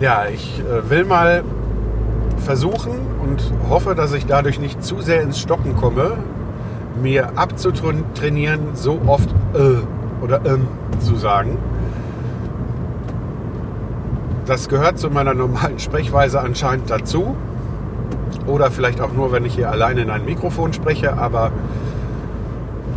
Ja, 0.00 0.24
ich 0.32 0.60
äh, 0.60 0.88
will 0.88 1.04
mal 1.04 1.44
versuchen 2.38 2.94
und 3.22 3.52
hoffe, 3.68 3.94
dass 3.94 4.14
ich 4.14 4.24
dadurch 4.24 4.58
nicht 4.58 4.82
zu 4.82 5.02
sehr 5.02 5.20
ins 5.20 5.38
Stocken 5.38 5.76
komme, 5.76 6.16
mir 7.02 7.38
abzutrainieren, 7.38 8.74
so 8.74 8.98
oft 9.06 9.28
äh, 9.54 9.82
oder 10.22 10.40
ähm 10.44 10.66
zu 11.00 11.16
sagen. 11.16 11.58
Das 14.46 14.68
gehört 14.68 14.98
zu 14.98 15.10
meiner 15.10 15.34
normalen 15.34 15.78
Sprechweise 15.78 16.40
anscheinend 16.40 16.90
dazu. 16.90 17.36
Oder 18.46 18.70
vielleicht 18.70 19.00
auch 19.00 19.12
nur, 19.12 19.32
wenn 19.32 19.44
ich 19.44 19.54
hier 19.54 19.70
alleine 19.70 20.02
in 20.02 20.10
ein 20.10 20.24
Mikrofon 20.24 20.72
spreche. 20.72 21.18
Aber 21.18 21.50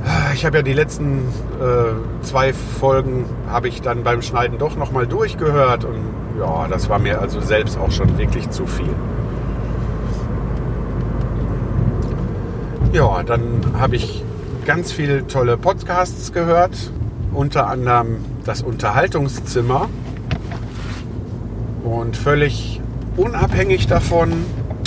äh, 0.05 0.35
ich 0.35 0.45
habe 0.45 0.57
ja 0.57 0.63
die 0.63 0.73
letzten 0.73 1.19
äh, 1.59 2.23
zwei 2.23 2.53
Folgen 2.53 3.25
habe 3.49 3.67
ich 3.67 3.81
dann 3.81 4.03
beim 4.03 4.21
Schneiden 4.21 4.59
doch 4.59 4.75
nochmal 4.75 5.07
durchgehört. 5.07 5.85
Und 5.85 5.97
ja, 6.39 6.67
das 6.67 6.87
war 6.87 6.99
mir 6.99 7.19
also 7.19 7.41
selbst 7.41 7.79
auch 7.79 7.91
schon 7.91 8.17
wirklich 8.19 8.49
zu 8.51 8.67
viel. 8.67 8.93
Ja, 12.93 13.23
dann 13.23 13.61
habe 13.79 13.95
ich 13.95 14.23
ganz 14.65 14.91
viele 14.91 15.25
tolle 15.25 15.57
Podcasts 15.57 16.31
gehört, 16.31 16.91
unter 17.33 17.67
anderem 17.67 18.17
das 18.45 18.61
Unterhaltungszimmer. 18.61 19.89
Und 21.83 22.17
völlig 22.17 22.81
unabhängig 23.17 23.87
davon, 23.87 24.31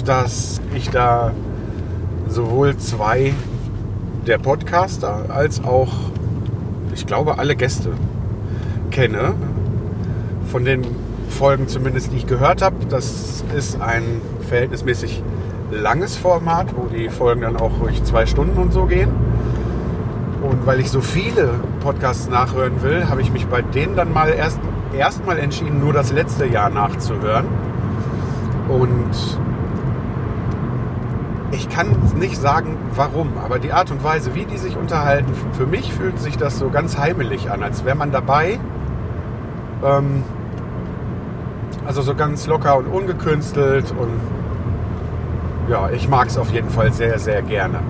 dass 0.05 0.61
ich 0.75 0.91
da 0.91 1.33
sowohl 2.29 2.77
zwei 2.77 3.35
der 4.27 4.39
Podcaster 4.39 5.27
als 5.29 5.65
auch, 5.65 5.93
ich 6.95 7.07
glaube, 7.07 7.39
alle 7.39 7.57
Gäste 7.57 7.91
kenne. 8.91 9.35
Von 10.51 10.65
den 10.65 10.83
Folgen 11.29 11.67
zumindest, 11.67 12.13
die 12.13 12.19
ich 12.19 12.27
gehört 12.27 12.63
habe. 12.63 12.77
Das 12.89 13.43
ist 13.57 13.81
ein 13.81 14.21
verhältnismäßig 14.49 15.23
langes 15.71 16.17
Format, 16.17 16.69
wo 16.77 16.87
die 16.87 17.09
Folgen 17.09 17.41
dann 17.41 17.57
auch 17.57 17.81
ruhig 17.81 18.05
zwei 18.05 18.27
Stunden 18.27 18.59
und 18.59 18.73
so 18.73 18.85
gehen. 18.85 19.11
Und 20.53 20.67
weil 20.67 20.81
ich 20.81 20.91
so 20.91 21.01
viele 21.01 21.49
Podcasts 21.81 22.29
nachhören 22.29 22.83
will, 22.83 23.09
habe 23.09 23.23
ich 23.23 23.33
mich 23.33 23.47
bei 23.47 23.63
denen 23.63 23.97
dann 23.97 24.13
mal 24.13 24.29
erst 24.29 24.61
erstmal 24.97 25.39
entschieden, 25.39 25.81
nur 25.81 25.95
das 25.95 26.13
letzte 26.13 26.47
Jahr 26.47 26.69
nachzuhören. 26.69 27.47
Und 28.69 29.39
ich 31.53 31.71
kann 31.71 31.97
nicht 32.17 32.37
sagen, 32.37 32.77
warum, 32.95 33.33
aber 33.43 33.59
die 33.59 33.73
Art 33.73 33.91
und 33.91 34.05
Weise, 34.05 34.35
wie 34.35 34.45
die 34.45 34.59
sich 34.59 34.77
unterhalten, 34.77 35.33
für 35.53 35.67
mich 35.67 35.93
fühlt 35.95 36.19
sich 36.19 36.37
das 36.37 36.59
so 36.59 36.69
ganz 36.69 36.99
heimelig 36.99 37.51
an, 37.51 37.63
als 37.63 37.87
wäre 37.87 37.97
man 37.97 38.13
dabei. 38.13 38.61
Ähm, 39.83 40.23
also 41.87 42.03
so 42.03 42.15
ganz 42.15 42.47
locker 42.47 42.77
und 42.77 42.87
ungekünstelt 42.87 43.93
und 43.99 44.21
ja, 45.71 45.91
ich 45.91 46.09
mag 46.09 46.29
es 46.29 46.37
auf 46.37 46.51
jeden 46.51 46.69
Fall 46.69 46.93
sehr, 46.93 47.19
sehr 47.19 47.41
gerne. 47.41 47.81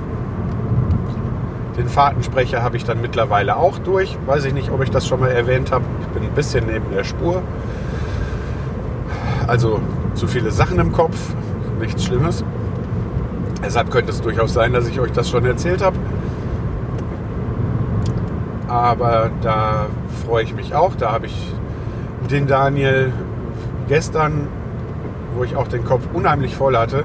Den 1.76 1.88
Fahrtensprecher 1.88 2.62
habe 2.62 2.76
ich 2.76 2.84
dann 2.84 3.00
mittlerweile 3.00 3.56
auch 3.56 3.78
durch. 3.78 4.18
Weiß 4.26 4.44
ich 4.44 4.52
nicht, 4.52 4.70
ob 4.70 4.82
ich 4.82 4.90
das 4.90 5.06
schon 5.06 5.20
mal 5.20 5.30
erwähnt 5.30 5.72
habe. 5.72 5.84
Ich 6.02 6.06
bin 6.08 6.22
ein 6.22 6.34
bisschen 6.34 6.66
neben 6.66 6.90
der 6.92 7.04
Spur. 7.04 7.42
Also 9.46 9.80
zu 10.14 10.26
viele 10.26 10.50
Sachen 10.50 10.78
im 10.78 10.92
Kopf, 10.92 11.16
nichts 11.80 12.04
Schlimmes. 12.04 12.44
Deshalb 13.64 13.90
könnte 13.90 14.10
es 14.10 14.20
durchaus 14.20 14.52
sein, 14.52 14.72
dass 14.72 14.86
ich 14.86 15.00
euch 15.00 15.12
das 15.12 15.30
schon 15.30 15.46
erzählt 15.46 15.82
habe. 15.82 15.96
Aber 18.68 19.30
da 19.40 19.86
freue 20.26 20.44
ich 20.44 20.54
mich 20.54 20.74
auch. 20.74 20.94
Da 20.94 21.12
habe 21.12 21.26
ich 21.26 21.54
den 22.30 22.46
Daniel 22.46 23.12
gestern, 23.88 24.48
wo 25.36 25.44
ich 25.44 25.56
auch 25.56 25.68
den 25.68 25.84
Kopf 25.84 26.02
unheimlich 26.12 26.54
voll 26.54 26.76
hatte, 26.76 27.04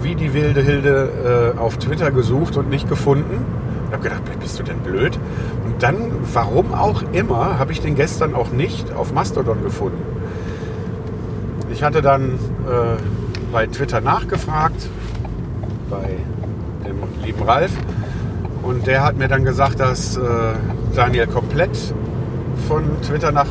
wie 0.00 0.14
die 0.14 0.32
wilde 0.34 0.62
Hilde 0.62 1.54
äh, 1.56 1.58
auf 1.58 1.76
Twitter 1.76 2.10
gesucht 2.10 2.56
und 2.56 2.70
nicht 2.70 2.88
gefunden. 2.88 3.57
Ich 3.88 3.94
habe 3.94 4.02
gedacht, 4.02 4.22
bist 4.40 4.58
du 4.58 4.62
denn 4.62 4.78
blöd? 4.80 5.18
Und 5.64 5.82
dann, 5.82 6.10
warum 6.34 6.74
auch 6.74 7.02
immer, 7.12 7.58
habe 7.58 7.72
ich 7.72 7.80
den 7.80 7.94
gestern 7.94 8.34
auch 8.34 8.50
nicht 8.50 8.92
auf 8.92 9.14
Mastodon 9.14 9.62
gefunden. 9.62 10.02
Ich 11.72 11.82
hatte 11.82 12.02
dann 12.02 12.32
äh, 12.32 13.00
bei 13.50 13.66
Twitter 13.66 14.02
nachgefragt, 14.02 14.88
bei 15.88 16.16
dem 16.86 16.96
lieben 17.24 17.42
Ralf. 17.42 17.72
Und 18.62 18.86
der 18.86 19.04
hat 19.04 19.16
mir 19.16 19.28
dann 19.28 19.44
gesagt, 19.44 19.80
dass 19.80 20.18
äh, 20.18 20.20
Daniel 20.94 21.26
komplett 21.26 21.94
von 22.68 22.84
Twitter 23.00 23.32
nach 23.32 23.48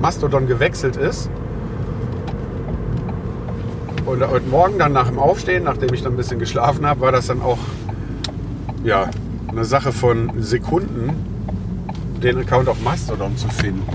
Mastodon 0.00 0.48
gewechselt 0.48 0.96
ist. 0.96 1.30
Und 4.06 4.26
heute 4.28 4.48
Morgen 4.48 4.78
dann 4.78 4.92
nach 4.92 5.06
dem 5.06 5.20
Aufstehen, 5.20 5.62
nachdem 5.62 5.94
ich 5.94 6.02
dann 6.02 6.14
ein 6.14 6.16
bisschen 6.16 6.40
geschlafen 6.40 6.84
habe, 6.84 7.00
war 7.00 7.12
das 7.12 7.28
dann 7.28 7.40
auch 7.40 7.58
ja, 8.82 9.08
eine 9.52 9.64
Sache 9.64 9.92
von 9.92 10.32
Sekunden, 10.42 11.10
den 12.22 12.38
Account 12.38 12.68
auf 12.68 12.82
Mastodon 12.82 13.36
zu 13.36 13.48
finden. 13.48 13.86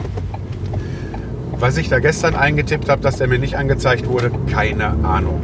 Was 1.60 1.78
ich 1.78 1.90
da 1.90 2.00
gestern 2.00 2.36
eingetippt 2.36 2.90
habe, 2.90 3.02
dass 3.02 3.18
der 3.18 3.28
mir 3.28 3.40
nicht 3.40 3.58
angezeigt 3.58 4.08
wurde, 4.08 4.32
keine 4.52 4.94
Ahnung. 5.04 5.42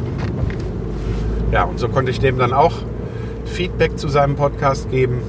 Ja, 1.50 1.64
und 1.64 1.80
so 1.80 1.88
konnte 1.88 2.12
ich 2.12 2.20
dem 2.20 2.38
dann 2.38 2.52
auch 2.52 2.74
Feedback 3.44 3.98
zu 3.98 4.08
seinem 4.08 4.36
Podcast 4.36 4.90
geben. 4.90 5.20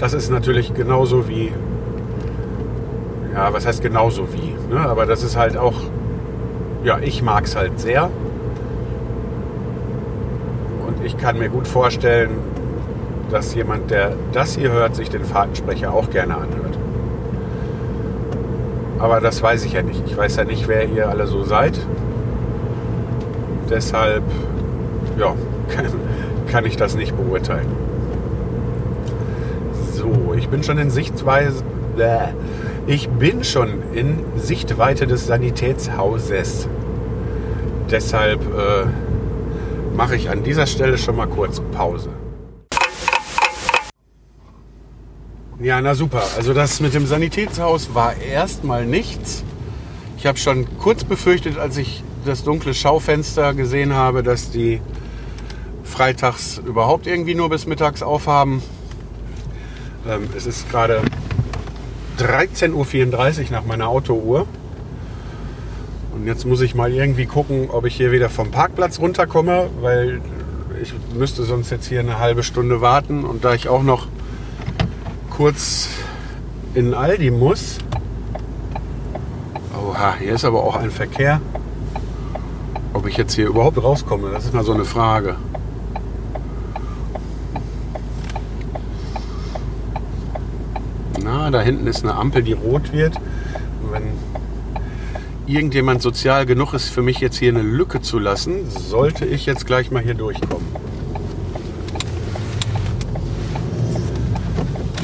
Das 0.00 0.12
ist 0.12 0.30
natürlich 0.30 0.74
genauso 0.74 1.28
wie, 1.28 1.52
ja, 3.32 3.52
was 3.52 3.66
heißt 3.66 3.82
genauso 3.82 4.26
wie, 4.32 4.54
ne? 4.74 4.80
aber 4.80 5.06
das 5.06 5.22
ist 5.22 5.36
halt 5.36 5.56
auch, 5.56 5.80
ja, 6.82 6.98
ich 6.98 7.22
mag 7.22 7.44
es 7.44 7.54
halt 7.54 7.78
sehr. 7.78 8.10
Und 10.86 11.04
ich 11.04 11.16
kann 11.16 11.38
mir 11.38 11.48
gut 11.48 11.68
vorstellen, 11.68 12.55
dass 13.30 13.54
jemand, 13.54 13.90
der 13.90 14.12
das 14.32 14.56
hier 14.56 14.72
hört, 14.72 14.94
sich 14.94 15.10
den 15.10 15.24
Fahrtensprecher 15.24 15.92
auch 15.92 16.10
gerne 16.10 16.34
anhört. 16.34 16.78
Aber 18.98 19.20
das 19.20 19.42
weiß 19.42 19.64
ich 19.64 19.72
ja 19.72 19.82
nicht. 19.82 20.02
Ich 20.06 20.16
weiß 20.16 20.36
ja 20.36 20.44
nicht, 20.44 20.68
wer 20.68 20.88
ihr 20.88 21.08
alle 21.08 21.26
so 21.26 21.44
seid. 21.44 21.78
Deshalb, 23.68 24.22
ja, 25.18 25.34
kann, 25.68 25.86
kann 26.50 26.64
ich 26.64 26.76
das 26.76 26.94
nicht 26.94 27.16
beurteilen. 27.16 27.66
So, 29.92 30.34
ich 30.36 30.48
bin 30.48 30.62
schon 30.62 30.78
in 30.78 30.90
Sichtweise. 30.90 31.62
Bäh. 31.96 32.28
Ich 32.86 33.08
bin 33.08 33.42
schon 33.42 33.82
in 33.92 34.20
Sichtweite 34.36 35.06
des 35.06 35.26
Sanitätshauses. 35.26 36.68
Deshalb 37.90 38.40
äh, 38.42 38.86
mache 39.96 40.14
ich 40.14 40.30
an 40.30 40.44
dieser 40.44 40.66
Stelle 40.66 40.96
schon 40.96 41.16
mal 41.16 41.26
kurz 41.26 41.60
Pause. 41.72 42.10
Ja, 45.58 45.80
na 45.80 45.94
super. 45.94 46.22
Also 46.36 46.52
das 46.52 46.80
mit 46.80 46.92
dem 46.92 47.06
Sanitätshaus 47.06 47.94
war 47.94 48.14
erstmal 48.16 48.84
nichts. 48.84 49.42
Ich 50.18 50.26
habe 50.26 50.36
schon 50.38 50.66
kurz 50.78 51.02
befürchtet, 51.04 51.56
als 51.58 51.78
ich 51.78 52.02
das 52.26 52.44
dunkle 52.44 52.74
Schaufenster 52.74 53.54
gesehen 53.54 53.94
habe, 53.94 54.22
dass 54.22 54.50
die 54.50 54.82
freitags 55.82 56.58
überhaupt 56.58 57.06
irgendwie 57.06 57.34
nur 57.34 57.48
bis 57.48 57.66
mittags 57.66 58.02
aufhaben. 58.02 58.62
Ähm, 60.06 60.28
es 60.36 60.44
ist 60.44 60.68
gerade 60.68 61.00
13.34 62.18 63.44
Uhr 63.44 63.50
nach 63.50 63.64
meiner 63.64 63.88
Autouhr. 63.88 64.46
Und 66.12 66.26
jetzt 66.26 66.44
muss 66.44 66.60
ich 66.60 66.74
mal 66.74 66.92
irgendwie 66.92 67.24
gucken, 67.24 67.70
ob 67.70 67.86
ich 67.86 67.96
hier 67.96 68.12
wieder 68.12 68.28
vom 68.28 68.50
Parkplatz 68.50 68.98
runterkomme, 68.98 69.70
weil 69.80 70.20
ich 70.82 70.92
müsste 71.14 71.44
sonst 71.44 71.70
jetzt 71.70 71.86
hier 71.86 72.00
eine 72.00 72.18
halbe 72.18 72.42
Stunde 72.42 72.82
warten. 72.82 73.24
Und 73.24 73.44
da 73.44 73.54
ich 73.54 73.68
auch 73.68 73.82
noch 73.82 74.08
kurz 75.36 75.90
in 76.74 76.94
Aldi 76.94 77.30
muss. 77.30 77.76
Oha, 79.74 80.14
hier 80.18 80.32
ist 80.32 80.46
aber 80.46 80.64
auch 80.64 80.76
ein 80.76 80.90
Verkehr. 80.90 81.42
Ob 82.94 83.06
ich 83.06 83.18
jetzt 83.18 83.34
hier 83.34 83.46
überhaupt 83.46 83.76
rauskomme, 83.82 84.30
das 84.30 84.46
ist 84.46 84.54
mal 84.54 84.64
so 84.64 84.72
eine 84.72 84.86
Frage. 84.86 85.36
Na, 91.22 91.50
da 91.50 91.60
hinten 91.60 91.86
ist 91.86 92.02
eine 92.02 92.14
Ampel, 92.14 92.42
die 92.42 92.54
rot 92.54 92.94
wird. 92.94 93.16
Und 93.16 93.92
wenn 93.92 94.04
irgendjemand 95.46 96.00
sozial 96.00 96.46
genug 96.46 96.72
ist, 96.72 96.88
für 96.88 97.02
mich 97.02 97.20
jetzt 97.20 97.36
hier 97.36 97.50
eine 97.50 97.62
Lücke 97.62 98.00
zu 98.00 98.18
lassen, 98.18 98.70
sollte 98.70 99.26
ich 99.26 99.44
jetzt 99.44 99.66
gleich 99.66 99.90
mal 99.90 100.02
hier 100.02 100.14
durchkommen. 100.14 100.85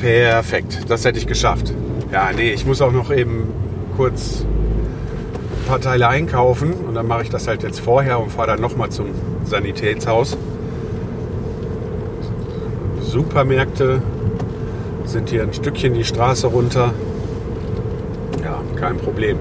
Perfekt, 0.02 0.80
das 0.88 1.04
hätte 1.04 1.20
ich 1.20 1.28
geschafft. 1.28 1.72
Ja, 2.10 2.30
nee, 2.34 2.52
ich 2.52 2.66
muss 2.66 2.82
auch 2.82 2.90
noch 2.90 3.12
eben 3.12 3.46
kurz 3.96 4.44
ein 4.44 5.68
paar 5.68 5.80
Teile 5.80 6.08
einkaufen 6.08 6.72
und 6.72 6.96
dann 6.96 7.06
mache 7.06 7.22
ich 7.22 7.30
das 7.30 7.46
halt 7.46 7.62
jetzt 7.62 7.78
vorher 7.78 8.18
und 8.18 8.32
fahre 8.32 8.48
dann 8.48 8.60
nochmal 8.60 8.90
zum 8.90 9.06
Sanitätshaus. 9.44 10.36
Supermärkte 13.00 14.02
sind 15.04 15.30
hier 15.30 15.44
ein 15.44 15.52
Stückchen 15.52 15.94
die 15.94 16.02
Straße 16.02 16.48
runter. 16.48 16.92
Ja, 18.42 18.60
kein 18.74 18.96
Problem. 18.96 19.38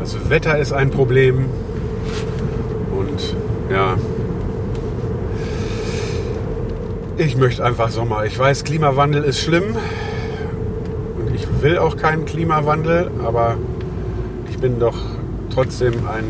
Also 0.00 0.30
Wetter 0.30 0.56
ist 0.56 0.72
ein 0.72 0.88
Problem 0.88 1.44
und 2.98 3.36
ja, 3.70 3.96
ich 7.18 7.36
möchte 7.36 7.64
einfach 7.64 7.90
Sommer. 7.90 8.24
Ich 8.24 8.38
weiß, 8.38 8.64
Klimawandel 8.64 9.24
ist 9.24 9.40
schlimm 9.40 9.76
und 11.18 11.34
ich 11.34 11.46
will 11.62 11.78
auch 11.78 11.96
keinen 11.96 12.24
Klimawandel, 12.24 13.10
aber 13.24 13.56
ich 14.50 14.58
bin 14.58 14.78
doch 14.78 14.96
trotzdem 15.52 15.94
ein 16.06 16.24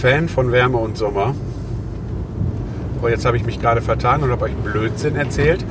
Fan 0.00 0.28
von 0.28 0.52
Wärme 0.52 0.78
und 0.78 0.96
Sommer. 0.96 1.34
Oh, 3.02 3.08
jetzt 3.08 3.24
habe 3.24 3.36
ich 3.36 3.44
mich 3.44 3.60
gerade 3.60 3.80
vertan 3.80 4.22
und 4.22 4.30
habe 4.30 4.44
euch 4.44 4.54
Blödsinn 4.54 5.16
erzählt. 5.16 5.64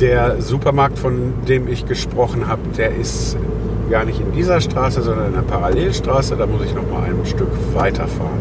Der 0.00 0.40
Supermarkt, 0.40 0.98
von 0.98 1.34
dem 1.46 1.68
ich 1.68 1.84
gesprochen 1.84 2.46
habe, 2.46 2.62
der 2.76 2.94
ist 2.94 3.36
gar 3.90 4.04
nicht 4.04 4.20
in 4.20 4.32
dieser 4.32 4.60
Straße, 4.60 5.02
sondern 5.02 5.28
in 5.28 5.34
einer 5.34 5.42
Parallelstraße. 5.42 6.36
Da 6.36 6.46
muss 6.46 6.64
ich 6.64 6.74
noch 6.74 6.88
mal 6.90 7.04
ein 7.04 7.26
Stück 7.26 7.50
weiterfahren. 7.74 8.38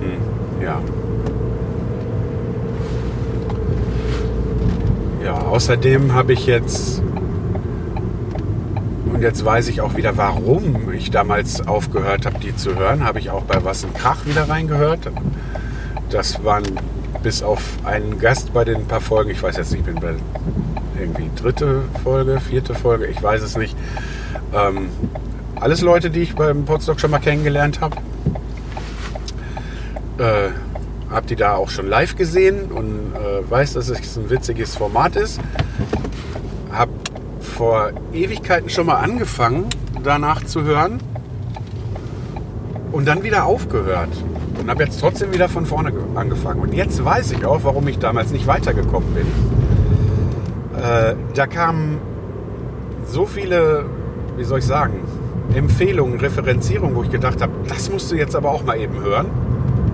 Hm, 0.00 0.62
ja. 0.62 0.80
Ja, 5.24 5.34
außerdem 5.62 6.12
habe 6.12 6.32
ich 6.32 6.46
jetzt 6.46 7.00
und 9.12 9.22
jetzt 9.22 9.44
weiß 9.44 9.68
ich 9.68 9.80
auch 9.80 9.94
wieder, 9.94 10.16
warum 10.16 10.92
ich 10.92 11.12
damals 11.12 11.68
aufgehört 11.68 12.26
habe, 12.26 12.40
die 12.40 12.56
zu 12.56 12.74
hören. 12.74 13.04
Habe 13.04 13.20
ich 13.20 13.30
auch 13.30 13.44
bei 13.44 13.62
Was 13.62 13.84
ein 13.84 13.94
Krach 13.94 14.26
wieder 14.26 14.48
reingehört. 14.48 15.08
Das 16.10 16.42
waren 16.42 16.64
bis 17.22 17.44
auf 17.44 17.62
einen 17.84 18.18
Gast 18.18 18.52
bei 18.52 18.64
den 18.64 18.88
paar 18.88 19.00
Folgen, 19.00 19.30
ich 19.30 19.40
weiß 19.40 19.56
jetzt 19.56 19.70
nicht, 19.70 19.86
ich 19.86 19.94
bin 19.94 20.02
bei 20.02 20.16
irgendwie 20.98 21.30
dritte 21.36 21.82
Folge, 22.02 22.40
vierte 22.40 22.74
Folge, 22.74 23.06
ich 23.06 23.22
weiß 23.22 23.42
es 23.42 23.56
nicht. 23.56 23.76
Ähm, 24.52 24.88
alles 25.54 25.80
Leute, 25.80 26.10
die 26.10 26.22
ich 26.22 26.34
beim 26.34 26.64
Potsdok 26.64 26.98
schon 26.98 27.12
mal 27.12 27.20
kennengelernt 27.20 27.80
habe. 27.80 27.98
Äh, 30.18 30.48
hab 31.12 31.26
die 31.26 31.36
da 31.36 31.54
auch 31.54 31.68
schon 31.70 31.86
live 31.86 32.16
gesehen 32.16 32.72
und 32.72 33.12
äh, 33.14 33.48
weiß, 33.48 33.74
dass 33.74 33.88
es 33.88 34.16
ein 34.16 34.30
witziges 34.30 34.76
Format 34.76 35.16
ist. 35.16 35.40
Hab 36.72 36.88
vor 37.40 37.90
Ewigkeiten 38.12 38.70
schon 38.70 38.86
mal 38.86 38.96
angefangen, 38.96 39.66
danach 40.02 40.42
zu 40.44 40.62
hören 40.62 41.00
und 42.92 43.06
dann 43.06 43.22
wieder 43.22 43.44
aufgehört 43.44 44.10
und 44.60 44.70
habe 44.70 44.84
jetzt 44.84 45.00
trotzdem 45.00 45.32
wieder 45.32 45.48
von 45.48 45.66
vorne 45.66 45.92
angefangen. 46.14 46.60
Und 46.60 46.72
jetzt 46.72 47.04
weiß 47.04 47.32
ich 47.32 47.44
auch, 47.44 47.64
warum 47.64 47.86
ich 47.88 47.98
damals 47.98 48.30
nicht 48.30 48.46
weitergekommen 48.46 49.14
bin. 49.14 49.26
Äh, 50.80 51.14
da 51.34 51.46
kamen 51.46 51.98
so 53.06 53.26
viele, 53.26 53.84
wie 54.36 54.44
soll 54.44 54.60
ich 54.60 54.64
sagen, 54.64 54.94
Empfehlungen, 55.54 56.18
Referenzierungen, 56.20 56.96
wo 56.96 57.02
ich 57.02 57.10
gedacht 57.10 57.42
habe, 57.42 57.52
das 57.68 57.90
musst 57.90 58.10
du 58.10 58.16
jetzt 58.16 58.34
aber 58.34 58.50
auch 58.50 58.64
mal 58.64 58.78
eben 58.78 59.00
hören, 59.00 59.26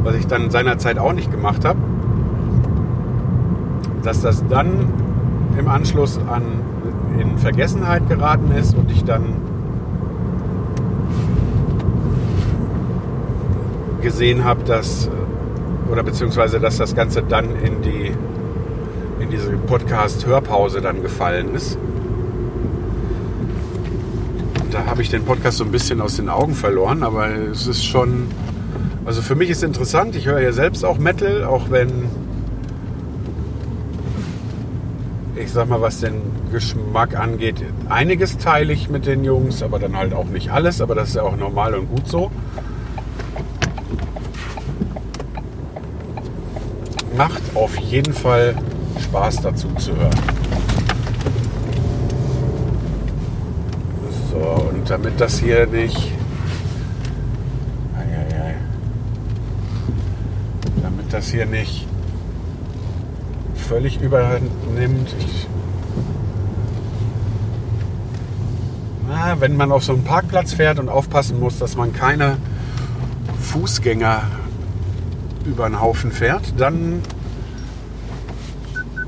was 0.08 0.16
ich 0.16 0.26
dann 0.26 0.50
seinerzeit 0.50 0.98
auch 0.98 1.12
nicht 1.12 1.30
gemacht 1.30 1.66
habe. 1.66 1.78
Dass 4.02 4.22
das 4.22 4.42
dann 4.48 4.90
im 5.58 5.68
Anschluss 5.68 6.18
an 6.30 6.44
in 7.20 7.36
Vergessenheit 7.36 8.08
geraten 8.08 8.50
ist 8.52 8.74
und 8.74 8.90
ich 8.90 9.04
dann 9.04 9.36
gesehen 14.00 14.44
habe, 14.44 14.64
dass 14.64 15.10
oder 15.92 16.02
beziehungsweise 16.02 16.58
dass 16.58 16.78
das 16.78 16.94
Ganze 16.94 17.22
dann 17.22 17.54
in 17.56 17.82
die 17.82 18.12
in 19.20 19.28
diese 19.30 19.50
Podcast-Hörpause 19.58 20.80
dann 20.80 21.02
gefallen 21.02 21.54
ist. 21.54 21.76
Da 24.70 24.86
habe 24.86 25.02
ich 25.02 25.10
den 25.10 25.24
Podcast 25.24 25.58
so 25.58 25.64
ein 25.64 25.70
bisschen 25.70 26.00
aus 26.00 26.16
den 26.16 26.30
Augen 26.30 26.54
verloren, 26.54 27.02
aber 27.02 27.28
es 27.28 27.66
ist 27.66 27.84
schon, 27.84 28.28
also 29.08 29.22
für 29.22 29.34
mich 29.34 29.48
ist 29.48 29.64
interessant. 29.64 30.14
Ich 30.14 30.26
höre 30.26 30.40
ja 30.40 30.52
selbst 30.52 30.84
auch 30.84 30.98
Metal, 30.98 31.42
auch 31.42 31.70
wenn 31.70 32.10
ich 35.34 35.52
sag 35.52 35.66
mal, 35.68 35.80
was 35.80 36.00
den 36.00 36.20
Geschmack 36.52 37.16
angeht, 37.16 37.64
einiges 37.88 38.36
teile 38.36 38.70
ich 38.72 38.90
mit 38.90 39.06
den 39.06 39.24
Jungs, 39.24 39.62
aber 39.62 39.78
dann 39.78 39.96
halt 39.96 40.12
auch 40.12 40.26
nicht 40.26 40.50
alles, 40.50 40.82
aber 40.82 40.94
das 40.94 41.08
ist 41.08 41.14
ja 41.14 41.22
auch 41.22 41.36
normal 41.36 41.74
und 41.74 41.88
gut 41.88 42.06
so. 42.06 42.30
Macht 47.16 47.42
auf 47.54 47.74
jeden 47.76 48.12
Fall 48.12 48.54
Spaß 49.00 49.40
dazu 49.40 49.68
zu 49.78 49.96
hören. 49.96 50.10
So, 54.30 54.68
und 54.70 54.90
damit 54.90 55.18
das 55.18 55.38
hier 55.38 55.66
nicht. 55.66 56.12
Eieiei. 57.96 58.54
Damit 60.82 60.97
das 61.08 61.28
hier 61.28 61.46
nicht 61.46 61.86
völlig 63.68 64.00
übernimmt. 64.00 65.14
Ich, 65.18 65.46
na, 69.08 69.40
wenn 69.40 69.56
man 69.56 69.72
auf 69.72 69.84
so 69.84 69.92
einen 69.92 70.04
Parkplatz 70.04 70.52
fährt 70.52 70.78
und 70.78 70.88
aufpassen 70.88 71.38
muss, 71.38 71.58
dass 71.58 71.76
man 71.76 71.92
keine 71.92 72.38
Fußgänger 73.40 74.22
über 75.44 75.68
den 75.68 75.80
Haufen 75.80 76.12
fährt, 76.12 76.54
dann 76.58 77.02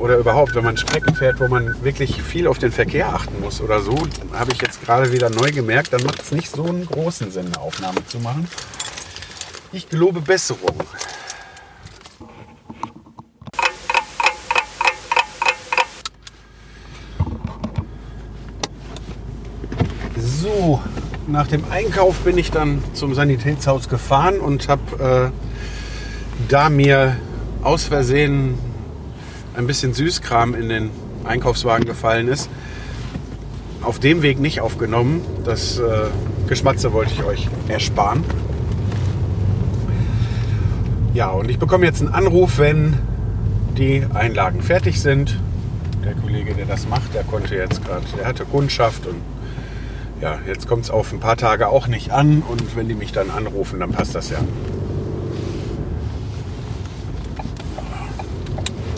oder 0.00 0.16
überhaupt, 0.16 0.54
wenn 0.54 0.64
man 0.64 0.78
Strecken 0.78 1.14
fährt, 1.14 1.40
wo 1.40 1.48
man 1.48 1.84
wirklich 1.84 2.22
viel 2.22 2.46
auf 2.46 2.58
den 2.58 2.72
Verkehr 2.72 3.14
achten 3.14 3.38
muss 3.40 3.60
oder 3.60 3.80
so, 3.80 3.94
habe 4.32 4.52
ich 4.52 4.62
jetzt 4.62 4.82
gerade 4.82 5.12
wieder 5.12 5.28
neu 5.28 5.52
gemerkt, 5.52 5.92
dann 5.92 6.02
macht 6.02 6.22
es 6.22 6.32
nicht 6.32 6.50
so 6.50 6.64
einen 6.64 6.86
großen 6.86 7.30
Sinn, 7.30 7.46
eine 7.46 7.60
Aufnahme 7.60 8.04
zu 8.06 8.18
machen. 8.18 8.48
Ich 9.72 9.88
gelobe 9.88 10.20
Besserung. 10.20 10.82
So, 20.16 20.80
nach 21.30 21.46
dem 21.46 21.64
Einkauf 21.70 22.20
bin 22.20 22.36
ich 22.38 22.50
dann 22.50 22.82
zum 22.92 23.14
Sanitätshaus 23.14 23.88
gefahren 23.88 24.40
und 24.40 24.68
habe 24.68 25.30
äh, 25.32 26.48
da 26.48 26.70
mir 26.70 27.16
aus 27.62 27.84
Versehen 27.84 28.54
ein 29.54 29.66
bisschen 29.66 29.94
Süßkram 29.94 30.54
in 30.54 30.68
den 30.68 30.90
Einkaufswagen 31.24 31.84
gefallen 31.84 32.28
ist, 32.28 32.48
auf 33.82 33.98
dem 33.98 34.22
Weg 34.22 34.40
nicht 34.40 34.60
aufgenommen. 34.60 35.22
Das 35.44 35.78
äh, 35.78 35.82
Geschmatze 36.48 36.92
wollte 36.92 37.12
ich 37.12 37.24
euch 37.24 37.48
ersparen. 37.68 38.24
Ja, 41.14 41.30
und 41.30 41.50
ich 41.50 41.58
bekomme 41.58 41.86
jetzt 41.86 42.00
einen 42.00 42.14
Anruf, 42.14 42.58
wenn 42.58 42.98
die 43.76 44.04
Einlagen 44.14 44.62
fertig 44.62 45.00
sind. 45.00 45.38
Der 46.04 46.14
Kollege, 46.14 46.54
der 46.54 46.66
das 46.66 46.88
macht, 46.88 47.14
der 47.14 47.24
konnte 47.24 47.54
jetzt 47.54 47.84
gerade, 47.84 48.04
der 48.16 48.26
hatte 48.26 48.44
Kundschaft 48.44 49.06
und 49.06 49.16
ja, 50.20 50.38
jetzt 50.46 50.68
kommt 50.68 50.84
es 50.84 50.90
auf 50.90 51.12
ein 51.12 51.20
paar 51.20 51.36
Tage 51.36 51.68
auch 51.68 51.86
nicht 51.86 52.10
an 52.10 52.42
und 52.42 52.76
wenn 52.76 52.88
die 52.88 52.94
mich 52.94 53.12
dann 53.12 53.30
anrufen, 53.30 53.80
dann 53.80 53.90
passt 53.90 54.14
das 54.14 54.30
ja. 54.30 54.38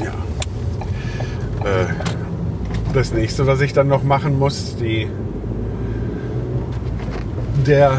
Ja. 0.00 0.12
Äh, 1.64 1.86
das 2.92 3.12
nächste, 3.12 3.46
was 3.46 3.60
ich 3.60 3.72
dann 3.72 3.88
noch 3.88 4.02
machen 4.02 4.38
muss, 4.38 4.76
die, 4.76 5.08
der 7.66 7.92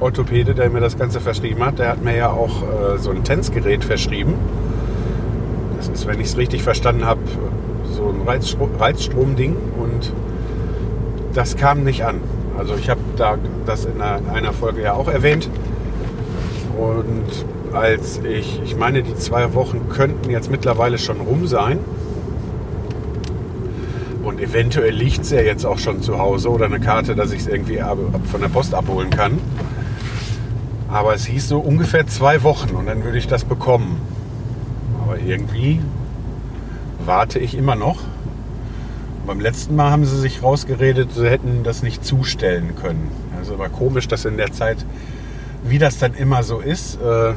Orthopäde, 0.00 0.54
der 0.54 0.70
mir 0.70 0.80
das 0.80 0.96
Ganze 0.98 1.20
verschrieben 1.20 1.64
hat, 1.64 1.78
der 1.78 1.90
hat 1.90 2.02
mir 2.02 2.16
ja 2.16 2.30
auch 2.30 2.62
äh, 2.62 2.98
so 2.98 3.10
ein 3.10 3.22
Tänzgerät 3.22 3.84
verschrieben. 3.84 4.34
Das 5.76 5.88
ist, 5.88 6.06
wenn 6.06 6.18
ich 6.18 6.28
es 6.28 6.36
richtig 6.36 6.62
verstanden 6.62 7.04
habe, 7.04 7.20
so 7.84 8.08
ein 8.08 8.26
Reizstrom, 8.26 8.70
Reizstromding 8.78 9.54
und 9.78 10.12
das 11.34 11.56
kam 11.56 11.84
nicht 11.84 12.04
an. 12.04 12.20
Also 12.58 12.74
ich 12.74 12.90
habe 12.90 13.00
da 13.16 13.38
das 13.66 13.84
in 13.84 14.00
einer 14.00 14.52
Folge 14.52 14.82
ja 14.82 14.94
auch 14.94 15.08
erwähnt. 15.08 15.48
Und 16.78 17.74
als 17.74 18.20
ich, 18.24 18.60
ich 18.64 18.76
meine, 18.76 19.02
die 19.02 19.14
zwei 19.16 19.54
Wochen 19.54 19.88
könnten 19.88 20.30
jetzt 20.30 20.50
mittlerweile 20.50 20.98
schon 20.98 21.20
rum 21.20 21.46
sein. 21.46 21.78
Und 24.22 24.40
eventuell 24.40 24.94
liegt 24.94 25.22
es 25.22 25.30
ja 25.30 25.40
jetzt 25.40 25.64
auch 25.64 25.78
schon 25.78 26.02
zu 26.02 26.18
Hause 26.18 26.50
oder 26.50 26.66
eine 26.66 26.80
Karte, 26.80 27.14
dass 27.14 27.32
ich 27.32 27.40
es 27.40 27.46
irgendwie 27.46 27.80
von 28.30 28.40
der 28.40 28.48
Post 28.48 28.74
abholen 28.74 29.10
kann. 29.10 29.38
Aber 30.88 31.14
es 31.14 31.24
hieß 31.24 31.48
so 31.48 31.60
ungefähr 31.60 32.06
zwei 32.06 32.42
Wochen 32.42 32.74
und 32.74 32.86
dann 32.86 33.04
würde 33.04 33.16
ich 33.16 33.28
das 33.28 33.44
bekommen. 33.44 34.00
Aber 35.04 35.18
irgendwie 35.18 35.80
warte 37.04 37.38
ich 37.38 37.56
immer 37.56 37.76
noch. 37.76 38.00
Beim 39.26 39.40
letzten 39.40 39.76
Mal 39.76 39.90
haben 39.90 40.04
sie 40.04 40.18
sich 40.18 40.42
rausgeredet, 40.42 41.10
sie 41.14 41.28
hätten 41.28 41.62
das 41.62 41.82
nicht 41.82 42.04
zustellen 42.04 42.74
können. 42.74 43.10
Also 43.38 43.58
war 43.58 43.68
komisch, 43.68 44.08
dass 44.08 44.24
in 44.24 44.36
der 44.36 44.52
Zeit, 44.52 44.84
wie 45.64 45.78
das 45.78 45.98
dann 45.98 46.14
immer 46.14 46.42
so 46.42 46.58
ist, 46.58 47.00
äh, 47.00 47.34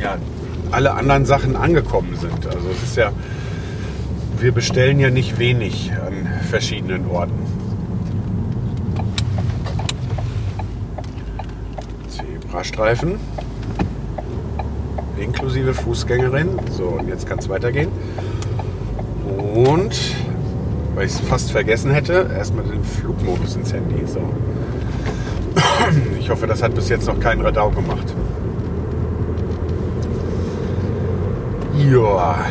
ja, 0.00 0.16
alle 0.70 0.92
anderen 0.92 1.26
Sachen 1.26 1.56
angekommen 1.56 2.16
sind. 2.16 2.46
Also 2.46 2.68
es 2.70 2.82
ist 2.82 2.96
ja, 2.96 3.12
wir 4.38 4.52
bestellen 4.52 5.00
ja 5.00 5.10
nicht 5.10 5.38
wenig 5.38 5.92
an 5.92 6.28
verschiedenen 6.48 7.06
Orten. 7.08 7.34
Zebrastreifen 12.08 13.18
inklusive 15.20 15.74
Fußgängerin. 15.74 16.48
So, 16.70 16.84
und 16.84 17.08
jetzt 17.08 17.26
kann 17.26 17.38
es 17.38 17.48
weitergehen. 17.48 17.90
Und 19.54 19.94
weil 21.00 21.06
ich 21.06 21.14
es 21.14 21.20
fast 21.20 21.50
vergessen 21.50 21.92
hätte, 21.92 22.28
erstmal 22.36 22.62
den 22.62 22.84
Flugmodus 22.84 23.56
ins 23.56 23.72
Handy. 23.72 24.06
So. 24.06 24.20
Ich 26.20 26.28
hoffe, 26.28 26.46
das 26.46 26.62
hat 26.62 26.74
bis 26.74 26.90
jetzt 26.90 27.06
noch 27.06 27.18
kein 27.18 27.40
Radau 27.40 27.70
gemacht. 27.70 28.14
Ja. 31.90 32.44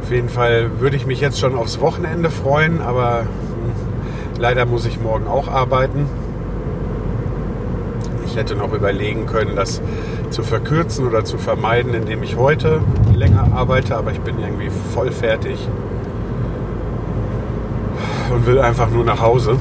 Auf 0.00 0.12
jeden 0.12 0.28
Fall 0.28 0.78
würde 0.78 0.94
ich 0.94 1.06
mich 1.06 1.20
jetzt 1.20 1.40
schon 1.40 1.56
aufs 1.56 1.80
Wochenende 1.80 2.30
freuen, 2.30 2.80
aber 2.80 3.22
hm, 3.22 3.26
leider 4.38 4.64
muss 4.64 4.86
ich 4.86 5.00
morgen 5.00 5.26
auch 5.26 5.48
arbeiten. 5.48 6.06
Ich 8.26 8.36
hätte 8.36 8.54
noch 8.54 8.72
überlegen 8.72 9.26
können, 9.26 9.56
das 9.56 9.82
zu 10.30 10.44
verkürzen 10.44 11.04
oder 11.04 11.24
zu 11.24 11.36
vermeiden, 11.36 11.94
indem 11.94 12.22
ich 12.22 12.36
heute 12.36 12.80
länger 13.14 13.48
arbeite, 13.52 13.96
aber 13.96 14.12
ich 14.12 14.20
bin 14.20 14.38
irgendwie 14.38 14.70
voll 14.92 15.10
fertig 15.10 15.68
und 18.32 18.46
will 18.46 18.58
einfach 18.58 18.90
nur 18.90 19.04
nach 19.04 19.20
Hause. 19.20 19.56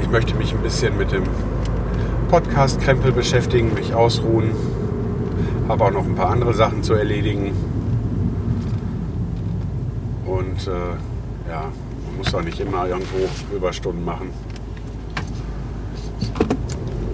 Ich 0.00 0.08
möchte 0.08 0.34
mich 0.34 0.52
ein 0.52 0.62
bisschen 0.62 0.96
mit 0.96 1.12
dem 1.12 1.24
Podcast-Krempel 2.28 3.12
beschäftigen, 3.12 3.72
mich 3.74 3.94
ausruhen, 3.94 4.50
habe 5.68 5.84
auch 5.84 5.90
noch 5.90 6.04
ein 6.04 6.14
paar 6.14 6.30
andere 6.30 6.54
Sachen 6.54 6.82
zu 6.82 6.94
erledigen. 6.94 7.52
Und 10.26 10.66
äh, 10.66 11.50
ja, 11.50 11.62
man 12.06 12.18
muss 12.18 12.34
auch 12.34 12.42
nicht 12.42 12.60
immer 12.60 12.86
irgendwo 12.86 13.28
Überstunden 13.54 14.04
machen. 14.04 14.30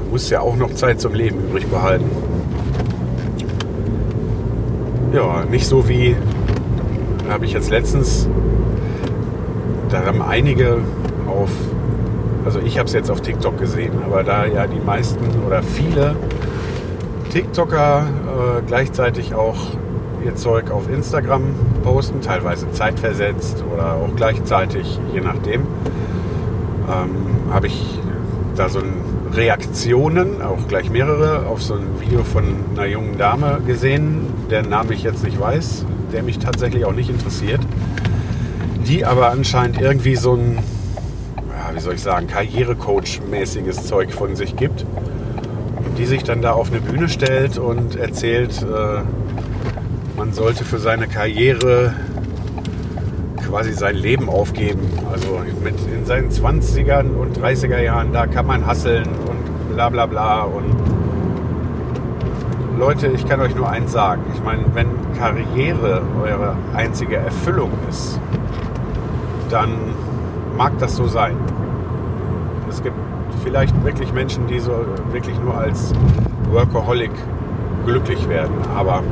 Man 0.00 0.10
muss 0.10 0.30
ja 0.30 0.40
auch 0.40 0.56
noch 0.56 0.72
Zeit 0.74 1.00
zum 1.00 1.14
Leben 1.14 1.38
übrig 1.48 1.66
behalten. 1.66 2.10
Ja, 5.14 5.44
nicht 5.44 5.68
so 5.68 5.88
wie, 5.88 6.16
habe 7.30 7.44
ich 7.44 7.52
jetzt 7.52 7.70
letztens, 7.70 8.28
da 9.88 10.04
haben 10.04 10.20
einige 10.20 10.78
auf, 11.28 11.50
also 12.44 12.58
ich 12.58 12.80
habe 12.80 12.88
es 12.88 12.94
jetzt 12.94 13.12
auf 13.12 13.20
TikTok 13.20 13.56
gesehen, 13.56 13.92
aber 14.04 14.24
da 14.24 14.44
ja 14.44 14.66
die 14.66 14.80
meisten 14.84 15.24
oder 15.46 15.62
viele 15.62 16.16
TikToker 17.30 18.08
äh, 18.08 18.62
gleichzeitig 18.66 19.36
auch 19.36 19.68
ihr 20.24 20.34
Zeug 20.34 20.72
auf 20.72 20.90
Instagram 20.90 21.42
posten, 21.84 22.20
teilweise 22.20 22.68
zeitversetzt 22.72 23.62
oder 23.72 23.94
auch 23.94 24.16
gleichzeitig, 24.16 24.98
je 25.12 25.20
nachdem, 25.20 25.60
ähm, 26.88 27.52
habe 27.52 27.68
ich 27.68 28.00
da 28.56 28.68
so 28.68 28.80
ein 28.80 29.03
Reaktionen, 29.36 30.42
auch 30.42 30.68
gleich 30.68 30.90
mehrere, 30.90 31.46
auf 31.46 31.60
so 31.60 31.74
ein 31.74 32.00
Video 32.00 32.22
von 32.22 32.44
einer 32.74 32.86
jungen 32.86 33.18
Dame 33.18 33.60
gesehen, 33.66 34.20
deren 34.48 34.68
Namen 34.68 34.92
ich 34.92 35.02
jetzt 35.02 35.24
nicht 35.24 35.40
weiß, 35.40 35.84
der 36.12 36.22
mich 36.22 36.38
tatsächlich 36.38 36.84
auch 36.84 36.92
nicht 36.92 37.10
interessiert, 37.10 37.60
die 38.86 39.04
aber 39.04 39.30
anscheinend 39.30 39.80
irgendwie 39.80 40.14
so 40.14 40.34
ein, 40.34 40.58
ja, 41.36 41.74
wie 41.74 41.80
soll 41.80 41.94
ich 41.94 42.02
sagen, 42.02 42.28
Karrierecoach-mäßiges 42.28 43.86
Zeug 43.86 44.12
von 44.12 44.36
sich 44.36 44.54
gibt. 44.56 44.86
die 45.98 46.06
sich 46.06 46.24
dann 46.24 46.42
da 46.42 46.52
auf 46.52 46.72
eine 46.72 46.80
Bühne 46.80 47.08
stellt 47.08 47.56
und 47.56 47.94
erzählt, 47.94 48.62
äh, 48.62 49.02
man 50.16 50.32
sollte 50.32 50.64
für 50.64 50.78
seine 50.78 51.06
Karriere 51.06 51.94
quasi 53.54 53.72
sein 53.72 53.94
Leben 53.94 54.28
aufgeben. 54.28 54.80
Also 55.12 55.40
mit 55.62 55.76
in 55.86 56.04
seinen 56.04 56.28
20ern 56.28 57.14
und 57.14 57.38
30er 57.38 57.80
Jahren, 57.80 58.12
da 58.12 58.26
kann 58.26 58.48
man 58.48 58.66
hasseln 58.66 59.06
und 59.06 59.72
bla 59.72 59.90
bla 59.90 60.06
bla. 60.06 60.42
Und 60.42 60.74
Leute, 62.76 63.06
ich 63.06 63.28
kann 63.28 63.40
euch 63.40 63.54
nur 63.54 63.70
eins 63.70 63.92
sagen. 63.92 64.22
Ich 64.34 64.42
meine, 64.42 64.64
wenn 64.74 64.88
Karriere 65.16 66.02
eure 66.20 66.56
einzige 66.74 67.14
Erfüllung 67.14 67.70
ist, 67.88 68.18
dann 69.50 69.70
mag 70.56 70.76
das 70.80 70.96
so 70.96 71.06
sein. 71.06 71.36
Es 72.68 72.82
gibt 72.82 72.96
vielleicht 73.44 73.84
wirklich 73.84 74.12
Menschen, 74.12 74.48
die 74.48 74.58
so 74.58 74.84
wirklich 75.12 75.38
nur 75.38 75.56
als 75.56 75.92
Workaholic 76.50 77.12
glücklich 77.86 78.28
werden, 78.28 78.56
aber 78.76 79.04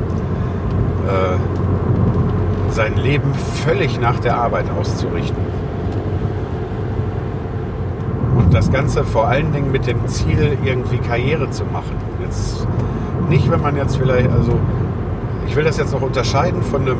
äh, 1.07 1.62
sein 2.73 2.97
Leben 2.97 3.33
völlig 3.65 3.99
nach 3.99 4.19
der 4.19 4.37
Arbeit 4.37 4.65
auszurichten. 4.77 5.43
Und 8.35 8.53
das 8.53 8.71
Ganze 8.71 9.03
vor 9.03 9.27
allen 9.27 9.53
Dingen 9.53 9.71
mit 9.71 9.87
dem 9.87 10.07
Ziel, 10.07 10.57
irgendwie 10.63 10.97
Karriere 10.97 11.49
zu 11.51 11.65
machen. 11.65 11.95
Jetzt 12.21 12.67
nicht, 13.29 13.49
wenn 13.51 13.61
man 13.61 13.75
jetzt 13.75 13.97
vielleicht, 13.97 14.29
also 14.31 14.59
ich 15.47 15.55
will 15.55 15.63
das 15.63 15.77
jetzt 15.77 15.93
noch 15.93 16.01
unterscheiden 16.01 16.63
von 16.63 16.81
einem 16.81 16.97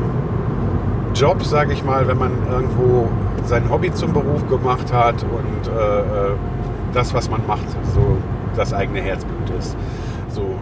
Job, 1.14 1.42
sage 1.44 1.72
ich 1.72 1.84
mal, 1.84 2.06
wenn 2.06 2.18
man 2.18 2.32
irgendwo 2.50 3.08
sein 3.44 3.68
Hobby 3.70 3.92
zum 3.92 4.12
Beruf 4.12 4.48
gemacht 4.48 4.92
hat 4.92 5.22
und 5.22 5.72
äh, 5.72 6.00
äh, 6.00 6.04
das, 6.92 7.14
was 7.14 7.28
man 7.28 7.46
macht, 7.46 7.68
so 7.94 8.16
das 8.56 8.72
eigene 8.72 9.00
Herzblut 9.00 9.50
ist. 9.58 9.76
So, 10.28 10.54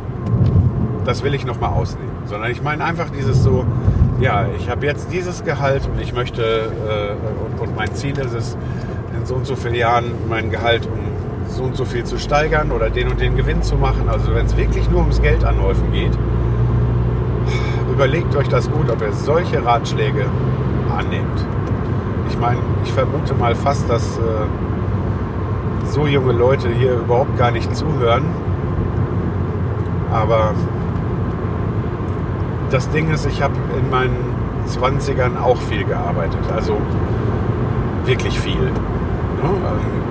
das 1.04 1.22
will 1.22 1.34
ich 1.34 1.44
noch 1.44 1.60
mal 1.60 1.68
ausnehmen. 1.68 2.12
Sondern 2.24 2.50
ich 2.50 2.62
meine 2.62 2.84
einfach 2.84 3.10
dieses 3.10 3.42
so, 3.42 3.64
ja, 4.22 4.46
ich 4.56 4.70
habe 4.70 4.86
jetzt 4.86 5.12
dieses 5.12 5.44
Gehalt 5.44 5.88
und 5.92 6.00
ich 6.00 6.14
möchte, 6.14 6.42
äh, 6.42 7.12
und, 7.44 7.60
und, 7.60 7.76
mein 7.76 7.92
Ziel 7.92 8.16
ist 8.18 8.32
es, 8.32 8.56
in 9.18 9.26
so 9.26 9.34
und 9.34 9.46
so 9.46 9.56
vielen 9.56 9.74
Jahren 9.74 10.04
mein 10.28 10.50
Gehalt 10.50 10.86
um 10.86 11.00
so 11.48 11.64
und 11.64 11.76
so 11.76 11.84
viel 11.84 12.04
zu 12.04 12.18
steigern 12.18 12.70
oder 12.70 12.88
den 12.88 13.08
und 13.08 13.20
den 13.20 13.36
Gewinn 13.36 13.62
zu 13.62 13.76
machen. 13.76 14.08
Also 14.08 14.32
wenn 14.34 14.46
es 14.46 14.56
wirklich 14.56 14.88
nur 14.88 15.00
ums 15.00 15.20
Geld 15.20 15.44
anhäufen 15.44 15.92
geht, 15.92 16.12
überlegt 17.92 18.34
euch 18.36 18.48
das 18.48 18.70
gut, 18.70 18.88
ob 18.90 19.02
ihr 19.02 19.12
solche 19.12 19.64
Ratschläge 19.64 20.24
annehmt. 20.96 21.46
Ich 22.30 22.38
meine, 22.38 22.60
ich 22.84 22.92
vermute 22.92 23.34
mal 23.34 23.54
fast, 23.54 23.90
dass 23.90 24.18
äh, 24.18 24.20
so 25.90 26.06
junge 26.06 26.32
Leute 26.32 26.68
hier 26.68 26.92
überhaupt 26.94 27.36
gar 27.36 27.50
nicht 27.50 27.74
zuhören. 27.74 28.24
Aber 30.12 30.54
das 32.72 32.88
Ding 32.90 33.10
ist, 33.10 33.26
ich 33.26 33.42
habe 33.42 33.54
in 33.78 33.90
meinen 33.90 34.16
20ern 34.68 35.38
auch 35.38 35.60
viel 35.60 35.84
gearbeitet. 35.84 36.40
Also 36.54 36.76
wirklich 38.04 38.38
viel. 38.40 38.70
Ja, 39.42 39.48
ähm, 39.48 40.02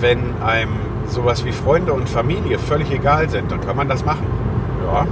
wenn 0.00 0.42
einem 0.42 0.72
sowas 1.06 1.44
wie 1.44 1.52
Freunde 1.52 1.92
und 1.92 2.08
Familie 2.08 2.58
völlig 2.58 2.90
egal 2.90 3.28
sind, 3.28 3.50
dann 3.50 3.60
kann 3.60 3.76
man 3.76 3.88
das 3.88 4.04
machen. 4.04 4.26
Ja. 4.86 5.06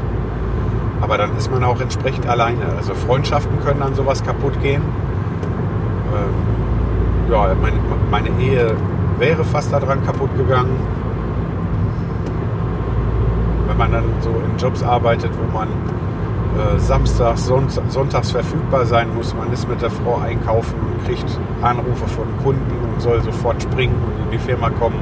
Aber 1.00 1.18
dann 1.18 1.36
ist 1.36 1.50
man 1.50 1.62
auch 1.62 1.80
entsprechend 1.80 2.26
alleine. 2.26 2.64
Also 2.76 2.94
Freundschaften 2.94 3.60
können 3.64 3.82
an 3.82 3.94
sowas 3.94 4.24
kaputt 4.24 4.60
gehen. 4.62 4.82
Ähm, 6.14 7.30
ja, 7.30 7.54
meine, 7.60 7.76
meine 8.10 8.28
Ehe 8.40 8.74
wäre 9.18 9.44
fast 9.44 9.72
daran 9.72 10.04
kaputt 10.04 10.30
gegangen. 10.36 10.76
Wenn 13.76 13.90
man 13.90 13.92
dann 13.92 14.22
so 14.22 14.30
in 14.30 14.56
Jobs 14.56 14.82
arbeitet, 14.82 15.30
wo 15.38 15.52
man 15.52 15.68
äh, 16.56 16.78
samstags, 16.78 17.44
sonntags 17.88 18.30
verfügbar 18.30 18.86
sein 18.86 19.14
muss. 19.14 19.34
Man 19.34 19.52
ist 19.52 19.68
mit 19.68 19.82
der 19.82 19.90
Frau 19.90 20.16
einkaufen 20.18 20.74
und 20.80 21.04
kriegt 21.04 21.26
Anrufe 21.60 22.06
von 22.06 22.24
Kunden 22.42 22.72
und 22.94 23.02
soll 23.02 23.20
sofort 23.22 23.62
springen 23.62 23.94
und 24.06 24.24
in 24.24 24.30
die 24.30 24.38
Firma 24.38 24.70
kommen 24.70 24.98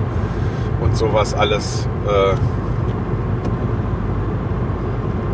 und 0.81 0.97
sowas 0.97 1.33
alles. 1.33 1.89
Äh, 2.07 2.35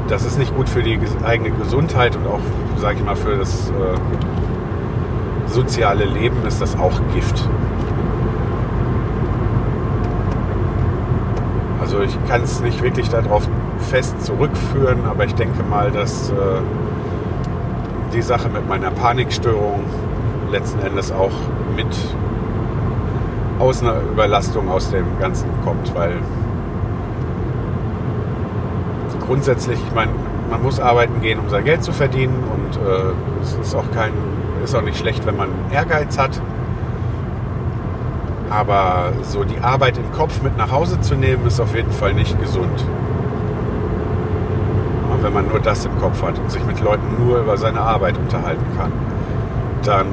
das 0.08 0.26
ist 0.26 0.38
nicht 0.38 0.54
gut 0.54 0.68
für 0.68 0.82
die 0.82 0.98
eigene 1.24 1.52
Gesundheit 1.52 2.16
und 2.16 2.26
auch, 2.26 2.40
sage 2.76 2.98
ich 2.98 3.04
mal, 3.04 3.16
für 3.16 3.38
das 3.38 3.70
äh, 3.70 3.72
soziale 5.46 6.04
Leben 6.04 6.44
ist 6.46 6.60
das 6.60 6.76
auch 6.78 7.00
Gift. 7.14 7.48
Also 11.90 12.02
ich 12.02 12.28
kann 12.28 12.44
es 12.44 12.60
nicht 12.60 12.80
wirklich 12.84 13.08
darauf 13.08 13.48
fest 13.90 14.24
zurückführen, 14.24 15.06
aber 15.06 15.24
ich 15.24 15.34
denke 15.34 15.64
mal, 15.64 15.90
dass 15.90 16.30
äh, 16.30 16.34
die 18.14 18.22
Sache 18.22 18.48
mit 18.48 18.68
meiner 18.68 18.92
Panikstörung 18.92 19.80
letzten 20.52 20.78
Endes 20.86 21.10
auch 21.10 21.32
mit 21.74 21.88
aus 23.58 23.82
einer 23.82 24.02
Überlastung 24.02 24.68
aus 24.68 24.92
dem 24.92 25.04
Ganzen 25.18 25.48
kommt, 25.64 25.92
weil 25.92 26.18
grundsätzlich, 29.26 29.80
ich 29.84 29.92
meine, 29.92 30.12
man 30.48 30.62
muss 30.62 30.78
arbeiten 30.78 31.20
gehen, 31.20 31.40
um 31.40 31.48
sein 31.48 31.64
Geld 31.64 31.82
zu 31.82 31.90
verdienen 31.90 32.44
und 32.52 32.76
äh, 32.86 33.42
es 33.42 33.66
ist 33.66 33.74
auch 33.74 33.90
kein, 33.90 34.12
ist 34.62 34.76
auch 34.76 34.82
nicht 34.82 34.98
schlecht, 34.98 35.26
wenn 35.26 35.36
man 35.36 35.48
Ehrgeiz 35.72 36.16
hat. 36.18 36.40
Aber 38.50 39.12
so 39.22 39.44
die 39.44 39.60
Arbeit 39.60 39.96
im 39.96 40.10
Kopf 40.12 40.42
mit 40.42 40.56
nach 40.56 40.70
Hause 40.70 41.00
zu 41.00 41.14
nehmen, 41.14 41.46
ist 41.46 41.60
auf 41.60 41.74
jeden 41.74 41.92
Fall 41.92 42.12
nicht 42.14 42.38
gesund. 42.40 42.84
Und 45.12 45.22
wenn 45.22 45.32
man 45.32 45.48
nur 45.48 45.60
das 45.60 45.86
im 45.86 45.96
Kopf 45.98 46.22
hat 46.22 46.38
und 46.38 46.50
sich 46.50 46.64
mit 46.66 46.80
Leuten 46.80 47.24
nur 47.24 47.38
über 47.38 47.56
seine 47.56 47.80
Arbeit 47.80 48.18
unterhalten 48.18 48.66
kann, 48.76 48.92
dann, 49.84 50.06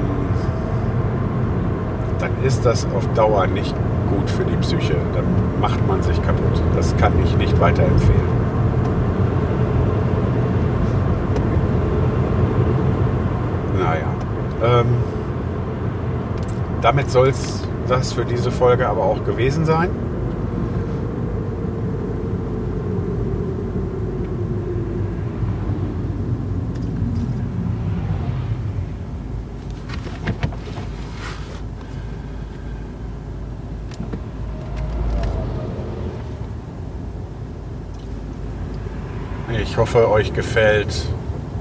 dann 2.20 2.30
ist 2.44 2.64
das 2.64 2.86
auf 2.96 3.06
Dauer 3.14 3.46
nicht 3.48 3.74
gut 4.08 4.30
für 4.30 4.44
die 4.44 4.56
Psyche. 4.56 4.94
Dann 5.14 5.24
macht 5.60 5.86
man 5.86 6.02
sich 6.02 6.16
kaputt. 6.22 6.62
Das 6.76 6.96
kann 6.96 7.12
ich 7.24 7.36
nicht 7.36 7.60
weiterempfehlen. 7.60 8.38
Ähm, 14.62 14.86
damit 16.82 17.10
soll 17.10 17.28
es 17.28 17.67
das 17.88 18.12
für 18.12 18.24
diese 18.24 18.50
Folge 18.50 18.88
aber 18.88 19.02
auch 19.02 19.24
gewesen 19.24 19.64
sein. 19.64 19.90
Ich 39.62 39.76
hoffe, 39.76 40.10
euch 40.10 40.32
gefällt 40.34 41.06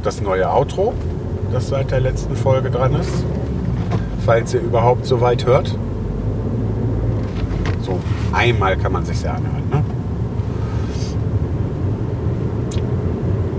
das 0.03 0.21
neue 0.21 0.49
Outro 0.51 0.93
das 1.51 1.69
seit 1.69 1.91
der 1.91 1.99
letzten 1.99 2.35
Folge 2.35 2.69
dran 2.69 2.95
ist. 2.95 3.23
Falls 4.25 4.53
ihr 4.53 4.61
überhaupt 4.61 5.05
so 5.05 5.21
weit 5.21 5.45
hört. 5.45 5.77
Einmal 8.33 8.77
kann 8.77 8.91
man 8.91 9.05
sich 9.05 9.21
ja 9.21 9.33
anhören. 9.33 9.69
Ne? 9.71 9.83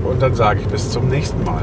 Und 0.09 0.23
dann 0.23 0.35
sage 0.35 0.61
ich 0.61 0.67
bis 0.67 0.91
zum 0.91 1.09
nächsten 1.09 1.43
Mal. 1.45 1.63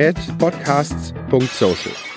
at 0.00 0.16
podcasts.social. 0.38 2.13